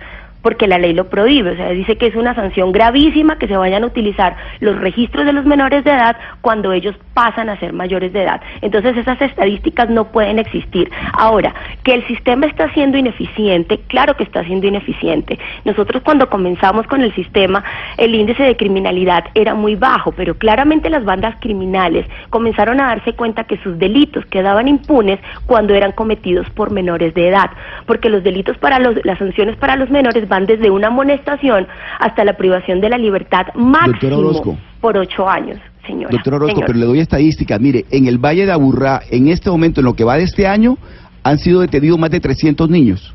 Porque 0.46 0.68
la 0.68 0.78
ley 0.78 0.94
lo 0.94 1.10
prohíbe, 1.10 1.54
o 1.54 1.56
sea, 1.56 1.72
dice 1.72 1.98
que 1.98 2.06
es 2.06 2.16
una 2.16 2.36
sanción 2.36 2.72
gravísima 2.72 3.40
que 3.40 3.48
se 3.48 3.58
vayan 3.58 3.82
a 3.82 3.88
utilizar 3.88 4.36
los 4.60 4.80
registros 4.80 5.25
de 5.25 5.34
los 5.34 5.44
menores 5.44 5.84
de 5.84 5.90
edad 5.90 6.18
cuando 6.42 6.72
ellos 6.72 6.96
pasan 7.16 7.50
a 7.50 7.58
ser 7.60 7.74
mayores 7.74 8.14
de 8.14 8.22
edad. 8.22 8.42
Entonces 8.62 8.96
esas 8.96 9.20
estadísticas 9.20 9.90
no 9.90 10.12
pueden 10.12 10.38
existir. 10.38 10.92
Ahora, 11.14 11.52
que 11.82 11.96
el 11.96 12.06
sistema 12.06 12.46
está 12.46 12.72
siendo 12.75 12.96
ineficiente, 12.96 13.80
claro 13.88 14.16
que 14.16 14.24
está 14.24 14.44
siendo 14.44 14.68
ineficiente. 14.68 15.40
Nosotros 15.64 16.04
cuando 16.04 16.30
comenzamos 16.30 16.86
con 16.86 17.02
el 17.02 17.12
sistema, 17.16 17.64
el 17.98 18.14
índice 18.14 18.44
de 18.44 18.56
criminalidad 18.56 19.24
era 19.34 19.56
muy 19.56 19.74
bajo, 19.74 20.12
pero 20.12 20.36
claramente 20.36 20.92
las 20.92 21.06
bandas 21.06 21.38
criminales 21.40 22.06
comenzaron 22.30 22.80
a 22.82 22.90
darse 22.90 23.14
cuenta 23.14 23.46
que 23.46 23.58
sus 23.64 23.80
delitos 23.80 24.24
quedaban 24.28 24.68
impunes 24.68 25.20
cuando 25.48 25.74
eran 25.74 25.92
cometidos 25.92 26.48
por 26.52 26.70
menores 26.70 27.16
de 27.16 27.30
edad, 27.30 27.50
porque 27.88 28.10
los 28.10 28.24
delitos 28.24 28.60
para 28.60 28.78
los, 28.78 29.04
las 29.04 29.18
sanciones 29.18 29.56
para 29.56 29.75
los 29.75 29.90
menores 29.90 30.28
van 30.28 30.35
desde 30.42 30.70
una 30.70 30.88
amonestación 30.88 31.68
hasta 32.00 32.24
la 32.24 32.34
privación 32.34 32.82
de 32.82 32.89
la 32.89 32.98
libertad 32.98 33.48
máximo 33.56 34.58
por 34.82 34.98
ocho 34.98 35.30
años. 35.30 35.58
Señora, 35.88 36.12
Doctor 36.12 36.36
Orozco, 36.36 36.62
pero 36.65 36.77
le 36.77 36.86
doy 36.86 37.00
estadísticas. 37.00 37.62
Mire, 37.62 37.86
en 37.92 38.08
el 38.08 38.18
Valle 38.18 38.46
de 38.46 38.51
Aburrá, 38.51 39.01
en 39.10 39.27
este 39.27 39.50
momento, 39.50 39.82
en 39.82 39.86
lo 39.86 39.94
que 39.94 40.04
va 40.04 40.18
de 40.18 40.24
este 40.24 40.48
año, 40.48 40.77
han 41.24 41.38
sido 41.38 41.62
detenidos 41.62 41.98
más 42.00 42.10
de 42.10 42.20
300 42.20 42.70
niños. 42.70 43.13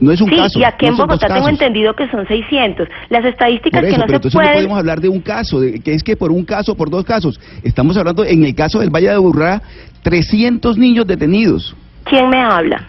No 0.00 0.12
es 0.12 0.20
un 0.20 0.30
caso. 0.30 0.58
Y 0.58 0.64
aquí 0.64 0.86
en 0.86 0.96
Bogotá 0.96 1.28
tengo 1.28 1.48
entendido 1.48 1.94
que 1.94 2.08
son 2.08 2.26
600. 2.26 2.88
Las 3.10 3.24
estadísticas 3.24 3.82
que 3.82 3.98
no 3.98 4.06
pero 4.06 4.16
entonces 4.16 4.40
no 4.40 4.52
podemos 4.52 4.78
hablar 4.78 5.00
de 5.00 5.08
un 5.10 5.20
caso, 5.20 5.60
de, 5.60 5.80
que 5.80 5.92
es 5.92 6.02
que 6.02 6.16
por 6.16 6.32
un 6.32 6.44
caso, 6.44 6.74
por 6.74 6.88
dos 6.88 7.04
casos. 7.04 7.38
Estamos 7.62 7.96
hablando, 7.98 8.24
en 8.24 8.44
el 8.44 8.54
caso 8.54 8.80
del 8.80 8.88
Valle 8.90 9.08
de 9.08 9.14
Aburrá, 9.14 9.60
300 10.02 10.78
niños 10.78 11.06
detenidos. 11.06 11.76
¿Quién 12.04 12.30
me 12.30 12.40
habla? 12.40 12.88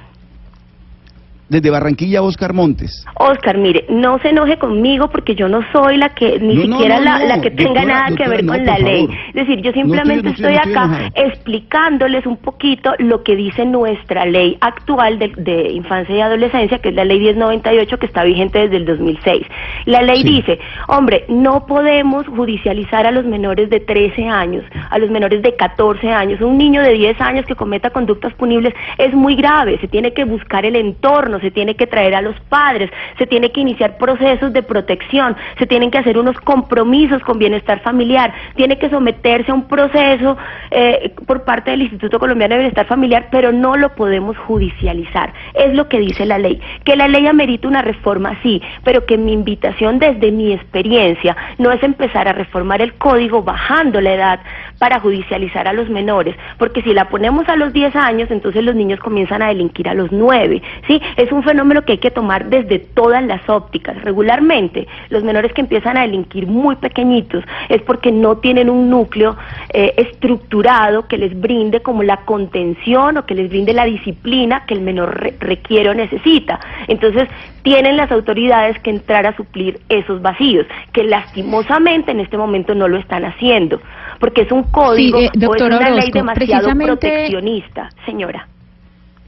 Desde 1.51 1.69
Barranquilla, 1.69 2.21
Oscar 2.21 2.53
Montes. 2.53 3.05
Oscar, 3.15 3.57
mire, 3.57 3.85
no 3.89 4.19
se 4.19 4.29
enoje 4.29 4.57
conmigo 4.57 5.09
porque 5.09 5.35
yo 5.35 5.49
no 5.49 5.59
soy 5.73 5.97
la 5.97 6.07
que, 6.15 6.39
ni 6.39 6.55
siquiera 6.55 7.01
la, 7.01 7.41
que 7.41 7.51
tenga 7.51 7.83
nada 7.83 8.15
que 8.15 8.25
ver 8.25 8.45
con 8.45 8.65
la 8.65 8.77
ley. 8.77 9.09
Es 9.27 9.33
decir, 9.33 9.61
yo 9.61 9.73
simplemente 9.73 10.29
estoy, 10.29 10.55
acá 10.55 11.11
explicándoles 11.13 12.25
un 12.25 12.37
poquito 12.37 12.93
lo 12.99 13.23
que 13.23 13.35
dice 13.35 13.65
nuestra 13.65 14.25
ley 14.25 14.57
actual 14.61 15.19
de, 15.19 15.71
infancia 15.73 16.15
y 16.15 16.21
adolescencia, 16.21 16.79
que 16.79 16.87
es 16.87 16.95
la 16.95 17.03
ley 17.03 17.19
1098 17.19 17.99
que 17.99 18.05
está 18.05 18.23
vigente 18.23 18.59
desde 18.59 18.77
el 18.77 18.85
2006. 18.85 19.45
La 19.87 20.01
ley 20.03 20.23
dice, 20.23 20.57
hombre, 20.87 21.25
no 21.27 21.65
podemos 21.65 22.25
judicializar 22.27 23.05
a 23.05 23.11
los 23.11 23.25
menores 23.25 23.69
de 23.69 23.81
13 23.81 24.25
años, 24.25 24.63
a 24.89 24.97
los 24.97 25.09
menores 25.09 25.41
de 25.41 25.53
14 25.57 26.09
años. 26.11 26.39
Un 26.39 26.57
niño 26.57 26.81
de 26.81 26.93
10 26.93 27.19
años 27.19 27.45
que 27.45 27.55
cometa 27.55 27.89
conductas 27.89 28.33
punibles 28.35 28.73
es 28.97 29.13
muy 29.13 29.35
grave, 29.35 29.77
se 29.79 29.89
tiene 29.89 30.13
que 30.13 30.23
buscar 30.23 30.65
el 30.65 30.77
entorno, 30.77 31.40
se 31.41 31.51
tiene 31.51 31.75
que 31.75 31.87
traer 31.87 32.15
a 32.15 32.21
los 32.21 32.39
padres, 32.41 32.89
se 33.17 33.27
tiene 33.27 33.51
que 33.51 33.61
iniciar 33.61 33.97
procesos 33.97 34.53
de 34.53 34.63
protección, 34.63 35.35
se 35.57 35.67
tienen 35.67 35.91
que 35.91 35.97
hacer 35.97 36.17
unos 36.17 36.39
compromisos 36.41 37.21
con 37.23 37.39
bienestar 37.39 37.81
familiar, 37.81 38.33
tiene 38.55 38.77
que 38.77 38.89
someterse 38.89 39.51
a 39.51 39.53
un 39.53 39.67
proceso 39.67 40.37
eh, 40.71 41.13
por 41.25 41.43
parte 41.43 41.71
del 41.71 41.83
Instituto 41.83 42.19
Colombiano 42.19 42.55
de 42.55 42.59
Bienestar 42.59 42.85
Familiar, 42.85 43.27
pero 43.31 43.51
no 43.51 43.75
lo 43.75 43.95
podemos 43.95 44.37
judicializar. 44.37 45.33
Es 45.53 45.73
lo 45.73 45.87
que 45.87 45.99
dice 45.99 46.25
la 46.25 46.37
ley. 46.37 46.61
Que 46.83 46.95
la 46.95 47.07
ley 47.07 47.27
amerita 47.27 47.67
una 47.67 47.81
reforma, 47.81 48.37
sí, 48.43 48.61
pero 48.83 49.05
que 49.05 49.17
mi 49.17 49.33
invitación 49.33 49.99
desde 49.99 50.31
mi 50.31 50.53
experiencia 50.53 51.35
no 51.57 51.71
es 51.71 51.81
empezar 51.83 52.27
a 52.27 52.33
reformar 52.33 52.81
el 52.81 52.93
código 52.93 53.43
bajando 53.43 54.01
la 54.01 54.13
edad 54.13 54.39
para 54.81 54.99
judicializar 54.99 55.67
a 55.67 55.73
los 55.73 55.91
menores, 55.91 56.35
porque 56.57 56.81
si 56.81 56.91
la 56.91 57.07
ponemos 57.07 57.47
a 57.47 57.55
los 57.55 57.71
10 57.71 57.95
años, 57.95 58.31
entonces 58.31 58.63
los 58.63 58.73
niños 58.73 58.99
comienzan 58.99 59.43
a 59.43 59.49
delinquir 59.49 59.87
a 59.87 59.93
los 59.93 60.11
9, 60.11 60.59
¿sí? 60.87 60.99
Es 61.17 61.31
un 61.31 61.43
fenómeno 61.43 61.83
que 61.83 61.91
hay 61.91 61.97
que 61.99 62.09
tomar 62.09 62.47
desde 62.49 62.79
todas 62.79 63.23
las 63.23 63.47
ópticas. 63.47 64.01
Regularmente, 64.03 64.87
los 65.09 65.23
menores 65.23 65.53
que 65.53 65.61
empiezan 65.61 65.97
a 65.97 66.01
delinquir 66.01 66.47
muy 66.47 66.77
pequeñitos 66.77 67.43
es 67.69 67.79
porque 67.83 68.11
no 68.11 68.37
tienen 68.37 68.71
un 68.71 68.89
núcleo 68.89 69.37
eh, 69.71 69.93
estructurado 69.97 71.07
que 71.07 71.19
les 71.19 71.39
brinde 71.39 71.81
como 71.81 72.01
la 72.01 72.17
contención 72.25 73.17
o 73.17 73.25
que 73.27 73.35
les 73.35 73.49
brinde 73.49 73.73
la 73.73 73.85
disciplina 73.85 74.65
que 74.65 74.73
el 74.73 74.81
menor 74.81 75.31
requiere 75.41 75.91
o 75.91 75.93
necesita. 75.93 76.59
Entonces, 76.87 77.29
tienen 77.61 77.97
las 77.97 78.11
autoridades 78.11 78.79
que 78.79 78.89
entrar 78.89 79.27
a 79.27 79.35
suplir 79.35 79.79
esos 79.89 80.23
vacíos, 80.23 80.65
que 80.91 81.03
lastimosamente 81.03 82.09
en 82.09 82.19
este 82.19 82.35
momento 82.35 82.73
no 82.73 82.87
lo 82.87 82.97
están 82.97 83.25
haciendo, 83.25 83.79
porque 84.21 84.43
es 84.43 84.51
un 84.51 84.63
código 84.63 85.19
eh, 85.19 85.29
o 85.45 85.55
es 85.55 85.61
una 85.61 85.89
ley 85.89 86.11
demasiado 86.11 86.69
proteccionista, 86.73 87.89
señora 88.05 88.47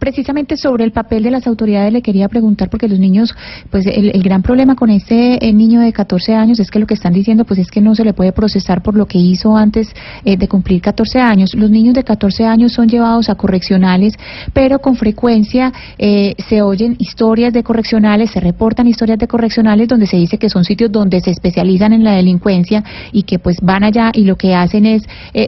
precisamente 0.04 0.58
sobre 0.58 0.84
el 0.84 0.92
papel 0.92 1.24
de 1.24 1.32
las 1.32 1.48
autoridades 1.48 1.94
le 1.94 2.02
quería 2.02 2.28
preguntar, 2.28 2.70
porque 2.70 2.90
los 2.90 3.00
niños, 3.00 3.34
pues 3.72 3.86
el, 3.88 4.22
gran 4.22 4.42
problema 4.42 4.76
con 4.76 4.90
este 4.90 5.48
eh, 5.48 5.54
niño 5.54 5.80
de 5.80 5.94
14 5.94 6.36
años 6.36 6.60
es 6.60 6.70
que 6.70 6.80
lo 6.80 6.86
que 6.86 6.94
están 6.94 7.14
diciendo, 7.14 7.46
pues 7.46 7.58
es 7.58 7.72
que 7.72 7.80
no 7.80 7.96
se 7.96 8.04
le 8.04 8.12
puede 8.12 8.34
procesar 8.34 8.84
por 8.84 8.96
lo 8.96 9.06
que 9.06 9.18
hizo 9.18 9.56
antes 9.56 9.88
eh, 10.26 10.36
de 10.36 10.50
cumplir 10.50 10.82
14 10.82 11.22
años. 11.22 11.54
Los 11.54 11.70
niños 11.70 11.94
de 11.94 12.04
14 12.04 12.44
años 12.44 12.74
son 12.74 12.90
llevados 12.90 13.30
a 13.30 13.36
correccionales, 13.36 14.16
pero 14.52 14.80
con 14.80 14.98
frecuencia 14.98 15.72
eh, 15.98 16.36
se 16.50 16.62
oyen 16.62 16.98
historias 17.00 17.54
de 17.54 17.64
correccionales, 17.64 18.32
se 18.32 18.42
reportan 18.42 18.88
historias 18.88 19.20
de 19.20 19.30
correccionales 19.30 19.88
donde 19.88 20.08
se 20.08 20.18
dice 20.18 20.38
que 20.38 20.50
son 20.50 20.66
sitios 20.66 20.92
donde 20.92 21.22
se 21.22 21.32
especializan 21.32 21.94
en 21.94 22.04
la 22.04 22.12
delincuencia 22.12 22.84
y 23.14 23.24
que 23.24 23.40
pues 23.40 23.62
van 23.62 23.86
allá 23.86 24.12
y 24.14 24.26
lo 24.26 24.36
que 24.36 24.54
hacen 24.54 24.86
es 24.86 25.04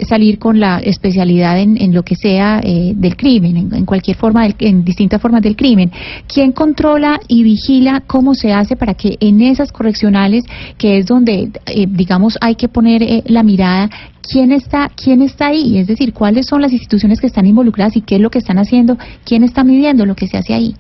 salir 0.08 0.40
con 0.40 0.62
la 0.62 0.80
especialidad 0.80 1.60
en, 1.60 1.94
lo 1.94 2.04
que 2.04 2.16
sea 2.16 2.62
del 2.62 3.18
crimen, 3.18 3.74
en 3.74 3.86
cualquier 3.86 4.16
forma 4.16 4.45
en 4.60 4.84
distintas 4.84 5.22
formas 5.22 5.42
del 5.42 5.56
crimen. 5.56 5.92
¿Quién 6.28 6.52
controla 6.52 7.20
y 7.28 7.44
vigila 7.44 8.04
cómo 8.06 8.34
se 8.36 8.54
hace 8.54 8.76
para 8.76 8.94
que 8.94 9.18
en 9.20 9.42
esas 9.42 9.72
correccionales, 9.72 10.44
que 10.78 10.98
es 10.98 11.06
donde, 11.06 11.50
eh, 11.66 11.88
digamos, 11.90 12.38
hay 12.42 12.56
que 12.56 12.68
poner 12.68 13.02
eh, 13.04 13.24
la 13.26 13.44
mirada, 13.44 13.90
quién 14.22 14.52
está, 14.52 14.90
quién 14.96 15.22
está 15.22 15.48
ahí? 15.48 15.78
Es 15.78 15.88
decir, 15.88 16.14
cuáles 16.14 16.48
son 16.48 16.62
las 16.62 16.72
instituciones 16.72 17.20
que 17.20 17.28
están 17.28 17.46
involucradas 17.46 17.96
y 17.96 18.02
qué 18.02 18.16
es 18.16 18.22
lo 18.22 18.30
que 18.30 18.40
están 18.40 18.58
haciendo, 18.58 18.98
quién 19.24 19.44
está 19.44 19.64
midiendo 19.64 20.06
lo 20.06 20.16
que 20.16 20.28
se 20.28 20.38
hace 20.38 20.54
ahí. 20.54 20.76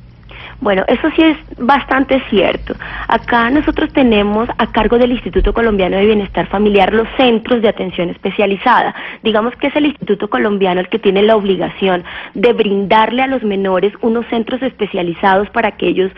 Bueno, 0.61 0.83
eso 0.87 1.09
sí 1.15 1.21
es 1.21 1.37
bastante 1.57 2.21
cierto. 2.29 2.73
Acá 3.07 3.49
nosotros 3.49 3.91
tenemos 3.93 4.47
a 4.57 4.67
cargo 4.71 4.97
del 4.97 5.11
Instituto 5.11 5.53
Colombiano 5.53 5.97
de 5.97 6.05
Bienestar 6.05 6.47
Familiar 6.47 6.93
los 6.93 7.07
centros 7.17 7.61
de 7.61 7.69
atención 7.69 8.09
especializada. 8.09 8.95
Digamos 9.21 9.55
que 9.57 9.67
es 9.67 9.75
el 9.75 9.85
Instituto 9.85 10.29
Colombiano 10.29 10.79
el 10.79 10.89
que 10.89 10.99
tiene 10.99 11.23
la 11.23 11.35
obligación 11.35 12.03
de 12.33 12.53
brindarle 12.53 13.21
a 13.21 13.27
los 13.27 13.43
menores 13.43 13.93
unos 14.01 14.25
centros 14.27 14.61
especializados 14.61 15.49
para 15.49 15.71
que 15.71 15.87
ellos 15.87 16.11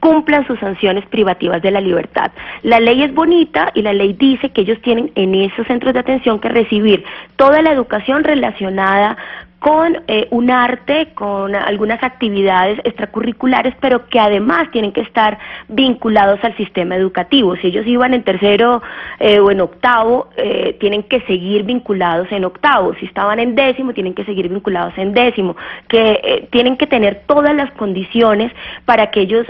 cumplan 0.00 0.46
sus 0.46 0.58
sanciones 0.60 1.04
privativas 1.06 1.62
de 1.62 1.70
la 1.70 1.80
libertad. 1.80 2.30
La 2.62 2.80
ley 2.80 3.02
es 3.02 3.12
bonita 3.14 3.70
y 3.74 3.82
la 3.82 3.92
ley 3.92 4.12
dice 4.12 4.50
que 4.50 4.60
ellos 4.62 4.80
tienen 4.82 5.10
en 5.14 5.34
esos 5.34 5.66
centros 5.66 5.92
de 5.92 6.00
atención 6.00 6.38
que 6.38 6.48
recibir 6.48 7.04
toda 7.36 7.62
la 7.62 7.72
educación 7.72 8.24
relacionada 8.24 9.16
con 9.58 10.04
eh, 10.06 10.28
un 10.30 10.50
arte, 10.50 11.08
con 11.14 11.54
algunas 11.54 12.02
actividades 12.02 12.78
extracurriculares, 12.84 13.74
pero 13.80 14.06
que 14.06 14.20
además 14.20 14.70
tienen 14.70 14.92
que 14.92 15.00
estar 15.00 15.38
vinculados 15.68 16.38
al 16.44 16.56
sistema 16.56 16.94
educativo. 16.94 17.56
Si 17.56 17.66
ellos 17.66 17.84
iban 17.86 18.14
en 18.14 18.22
tercero 18.22 18.82
eh, 19.18 19.40
o 19.40 19.50
en 19.50 19.60
octavo, 19.60 20.28
eh, 20.36 20.76
tienen 20.78 21.02
que 21.02 21.22
seguir 21.22 21.64
vinculados 21.64 22.30
en 22.30 22.44
octavo. 22.44 22.94
Si 23.00 23.06
estaban 23.06 23.40
en 23.40 23.56
décimo, 23.56 23.92
tienen 23.92 24.14
que 24.14 24.24
seguir 24.24 24.48
vinculados 24.48 24.96
en 24.96 25.12
décimo. 25.12 25.56
Que 25.88 26.46
tienen 26.50 26.76
que 26.76 26.86
tener 26.86 27.22
todas 27.26 27.54
las 27.54 27.70
condiciones 27.72 28.52
para 28.84 29.10
que 29.10 29.20
ellos, 29.20 29.46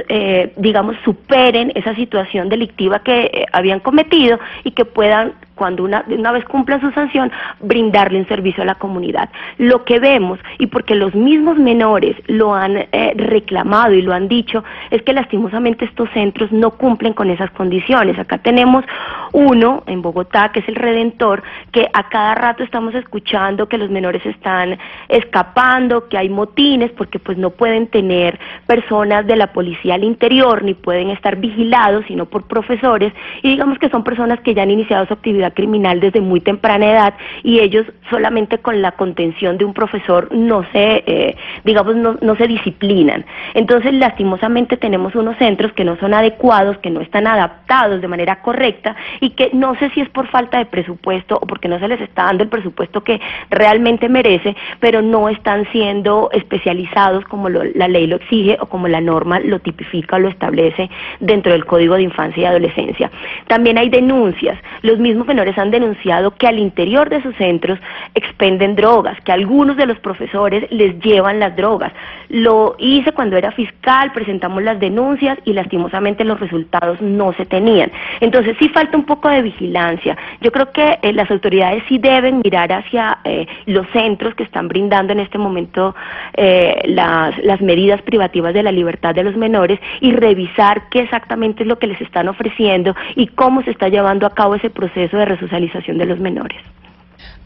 digamos, 0.56 0.96
superen 1.04 1.72
esa 1.74 1.94
situación 1.94 2.48
delictiva 2.48 3.00
que 3.00 3.46
habían 3.52 3.80
cometido 3.80 4.38
y 4.64 4.70
que 4.70 4.84
puedan 4.84 5.34
cuando 5.58 5.84
una, 5.84 6.04
una 6.08 6.32
vez 6.32 6.44
cumplan 6.44 6.80
su 6.80 6.90
sanción, 6.92 7.30
brindarle 7.60 8.20
un 8.20 8.28
servicio 8.28 8.62
a 8.62 8.66
la 8.66 8.76
comunidad. 8.76 9.28
Lo 9.58 9.84
que 9.84 9.98
vemos, 9.98 10.38
y 10.58 10.68
porque 10.68 10.94
los 10.94 11.14
mismos 11.14 11.58
menores 11.58 12.16
lo 12.28 12.54
han 12.54 12.76
eh, 12.78 13.12
reclamado 13.16 13.92
y 13.92 14.02
lo 14.02 14.14
han 14.14 14.28
dicho, 14.28 14.64
es 14.90 15.02
que 15.02 15.12
lastimosamente 15.12 15.84
estos 15.84 16.08
centros 16.10 16.50
no 16.52 16.70
cumplen 16.70 17.12
con 17.12 17.28
esas 17.28 17.50
condiciones. 17.50 18.18
Acá 18.18 18.38
tenemos 18.38 18.84
uno 19.32 19.82
en 19.86 20.02
Bogotá, 20.02 20.50
que 20.52 20.60
es 20.60 20.68
el 20.68 20.74
Redentor, 20.74 21.42
que 21.72 21.88
a 21.92 22.08
cada 22.08 22.34
rato 22.34 22.62
estamos 22.62 22.94
escuchando 22.94 23.68
que 23.68 23.78
los 23.78 23.90
menores 23.90 24.24
están 24.26 24.78
escapando, 25.08 26.08
que 26.08 26.18
hay 26.18 26.28
motines, 26.28 26.90
porque 26.92 27.18
pues 27.18 27.38
no 27.38 27.50
pueden 27.50 27.86
tener 27.88 28.38
personas 28.66 29.26
de 29.26 29.36
la 29.36 29.52
policía 29.52 29.94
al 29.94 30.04
interior, 30.04 30.62
ni 30.62 30.74
pueden 30.74 31.10
estar 31.10 31.36
vigilados, 31.36 32.04
sino 32.06 32.26
por 32.26 32.46
profesores, 32.46 33.12
y 33.42 33.50
digamos 33.50 33.78
que 33.78 33.88
son 33.88 34.04
personas 34.04 34.40
que 34.40 34.54
ya 34.54 34.62
han 34.62 34.70
iniciado 34.70 35.06
su 35.06 35.14
actividad 35.14 35.52
criminal 35.54 36.00
desde 36.00 36.20
muy 36.20 36.40
temprana 36.40 36.86
edad 36.86 37.14
y 37.42 37.60
ellos 37.60 37.86
solamente 38.10 38.58
con 38.58 38.80
la 38.82 38.92
contención 38.92 39.58
de 39.58 39.64
un 39.64 39.74
profesor 39.74 40.28
no 40.32 40.64
se, 40.72 41.04
eh, 41.06 41.36
digamos, 41.64 41.96
no, 41.96 42.16
no 42.20 42.36
se 42.36 42.46
disciplinan. 42.46 43.24
Entonces, 43.54 43.94
lastimosamente 43.94 44.76
tenemos 44.76 45.14
unos 45.14 45.36
centros 45.38 45.72
que 45.72 45.84
no 45.84 45.96
son 45.98 46.14
adecuados, 46.14 46.78
que 46.78 46.90
no 46.90 47.00
están 47.00 47.26
adaptados 47.26 48.00
de 48.00 48.08
manera 48.08 48.40
correcta 48.42 48.96
y 49.20 49.31
que 49.31 49.50
no 49.52 49.74
sé 49.76 49.90
si 49.90 50.00
es 50.00 50.09
por 50.11 50.26
falta 50.28 50.59
de 50.59 50.66
presupuesto 50.66 51.38
o 51.40 51.46
porque 51.46 51.68
no 51.68 51.78
se 51.78 51.88
les 51.88 52.00
está 52.00 52.24
dando 52.24 52.44
el 52.44 52.48
presupuesto 52.48 53.02
que 53.02 53.20
realmente 53.50 54.09
merece, 54.09 54.57
pero 54.81 55.02
no 55.02 55.28
están 55.28 55.66
siendo 55.72 56.31
especializados 56.33 57.24
como 57.24 57.48
la 57.48 57.88
ley 57.88 58.07
lo 58.07 58.16
exige 58.16 58.57
o 58.61 58.66
como 58.66 58.88
la 58.88 59.00
norma 59.00 59.40
lo 59.40 59.59
tipifica 59.61 60.16
o 60.16 60.18
lo 60.18 60.28
establece 60.28 60.90
dentro 61.20 61.52
del 61.52 61.64
Código 61.64 61.94
de 61.94 62.02
Infancia 62.02 62.42
y 62.42 62.46
Adolescencia. 62.46 63.11
También 63.46 63.78
hay 63.78 63.88
denuncias. 63.88 64.59
Los 64.83 64.98
mismos 64.98 65.26
menores 65.26 65.57
han 65.59 65.70
denunciado 65.70 66.33
que 66.33 66.46
al 66.46 66.59
interior 66.59 67.09
de 67.09 67.22
sus 67.22 67.35
centros 67.37 67.78
expenden 68.14 68.76
drogas, 68.76 69.20
que 69.22 69.33
algunos 69.33 69.76
de 69.76 69.87
los 69.87 69.98
profesores 69.98 70.70
les 70.70 70.98
llevan 71.00 71.40
las 71.40 71.57
drogas. 71.57 71.92
Lo 72.28 72.76
hice 72.78 73.12
cuando 73.12 73.37
era 73.37 73.52
fiscal, 73.52 74.12
presentamos 74.12 74.62
las 74.62 74.78
denuncias 74.78 75.38
y 75.44 75.52
lastimosamente 75.52 76.24
los 76.24 76.40
resultados 76.40 77.00
no 77.00 77.33
se 77.35 77.46
tenían. 77.46 77.90
Entonces 78.20 78.57
sí 78.59 78.68
falta 78.68 78.96
un 78.96 79.04
poco 79.08 79.28
de 79.28 79.42
vigilancia. 79.42 80.16
Yo 80.42 80.52
creo 80.52 80.70
que 80.70 80.98
eh, 81.02 81.12
las 81.12 81.30
autoridades 81.30 81.82
sí 81.88 81.98
deben 81.98 82.42
mirar 82.44 82.70
hacia 82.72 83.18
eh, 83.24 83.46
los 83.66 83.86
centros 83.88 84.34
que 84.34 84.44
están 84.44 84.68
brindando 84.68 85.12
en 85.14 85.20
este 85.20 85.38
momento 85.38 85.96
eh, 86.34 86.82
las, 86.84 87.36
las 87.38 87.60
medidas 87.60 88.02
privativas 88.02 88.52
de 88.52 88.62
la 88.62 88.70
libertad 88.70 89.14
de 89.14 89.24
los 89.24 89.34
menores 89.36 89.80
y 90.00 90.12
revisar 90.12 90.88
qué 90.90 91.00
exactamente 91.00 91.62
es 91.62 91.66
lo 91.66 91.78
que 91.78 91.86
les 91.86 92.00
están 92.02 92.28
ofreciendo 92.28 92.94
y 93.16 93.28
cómo 93.28 93.62
se 93.62 93.70
está 93.70 93.88
llevando 93.88 94.26
a 94.26 94.34
cabo 94.34 94.54
ese 94.54 94.70
proceso 94.70 95.16
de 95.16 95.24
resocialización 95.24 95.96
de 95.96 96.06
los 96.06 96.20
menores. 96.20 96.60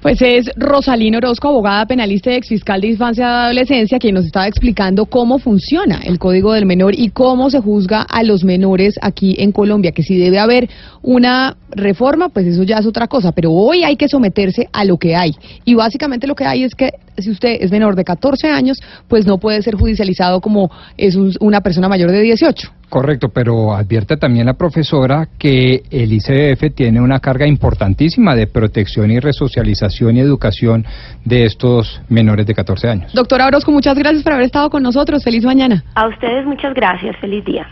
Pues 0.03 0.21
es 0.21 0.51
Rosalina 0.57 1.19
Orozco, 1.19 1.47
abogada 1.47 1.87
penalista 1.87 2.33
y 2.33 2.35
exfiscal 2.35 2.81
de 2.81 2.89
infancia 2.89 3.23
y 3.23 3.45
adolescencia, 3.45 4.01
quien 4.01 4.17
nos 4.17 4.25
estaba 4.25 4.49
explicando 4.49 5.07
cómo 5.07 5.39
funciona 5.39 6.01
el 6.05 6.19
Código 6.19 6.55
del 6.55 6.67
Menor 6.67 6.99
y 6.99 7.11
cómo 7.11 7.51
se 7.51 7.61
juzga 7.61 8.03
a 8.03 8.25
los 8.25 8.43
menores 8.43 8.97
aquí 9.01 9.37
en 9.39 9.53
Colombia, 9.53 9.93
que 9.93 10.03
si 10.03 10.19
debe 10.19 10.41
haber 10.41 10.69
una 11.03 11.57
reforma, 11.71 12.31
pues 12.31 12.49
eso 12.49 12.65
ya 12.65 12.79
es 12.79 12.87
otra 12.87 13.07
cosa, 13.07 13.31
pero 13.31 13.53
hoy 13.53 13.85
hay 13.85 13.95
que 13.95 14.09
someterse 14.09 14.69
a 14.73 14.85
lo 14.85 14.97
que 14.97 15.15
hay. 15.15 15.37
Y 15.65 15.75
básicamente 15.75 16.27
lo 16.27 16.35
que 16.35 16.47
hay 16.47 16.65
es 16.65 16.75
que 16.75 16.91
si 17.17 17.31
usted 17.31 17.59
es 17.61 17.71
menor 17.71 17.95
de 17.95 18.03
14 18.03 18.49
años, 18.49 18.79
pues 19.07 19.25
no 19.25 19.39
puede 19.39 19.63
ser 19.63 19.77
judicializado 19.77 20.41
como 20.41 20.69
es 20.97 21.15
una 21.15 21.61
persona 21.61 21.89
mayor 21.89 22.11
de 22.11 22.23
18. 22.23 22.73
Correcto, 22.93 23.31
pero 23.31 23.73
advierte 23.73 24.19
también 24.19 24.45
la 24.45 24.53
profesora 24.53 25.27
que 25.39 25.83
el 25.91 26.13
ICF 26.13 26.75
tiene 26.75 27.01
una 27.01 27.21
carga 27.21 27.47
importantísima 27.47 28.35
de 28.35 28.47
protección 28.47 29.11
y 29.11 29.19
resocialización 29.19 30.19
y 30.19 30.21
educación 30.21 30.85
de 31.25 31.47
estos 31.47 32.03
menores 32.11 32.47
de 32.47 32.55
14 32.55 32.89
años. 32.91 33.15
Doctora 33.15 33.47
Orozco, 33.47 33.73
muchas 33.73 33.97
gracias 33.97 34.23
por 34.23 34.35
haber 34.35 34.45
estado 34.45 34.69
con 34.69 34.83
nosotros. 34.83 35.25
Feliz 35.25 35.43
mañana. 35.43 35.83
A 35.95 36.07
ustedes 36.07 36.45
muchas 36.45 36.75
gracias. 36.75 37.17
Feliz 37.19 37.43
día. 37.47 37.67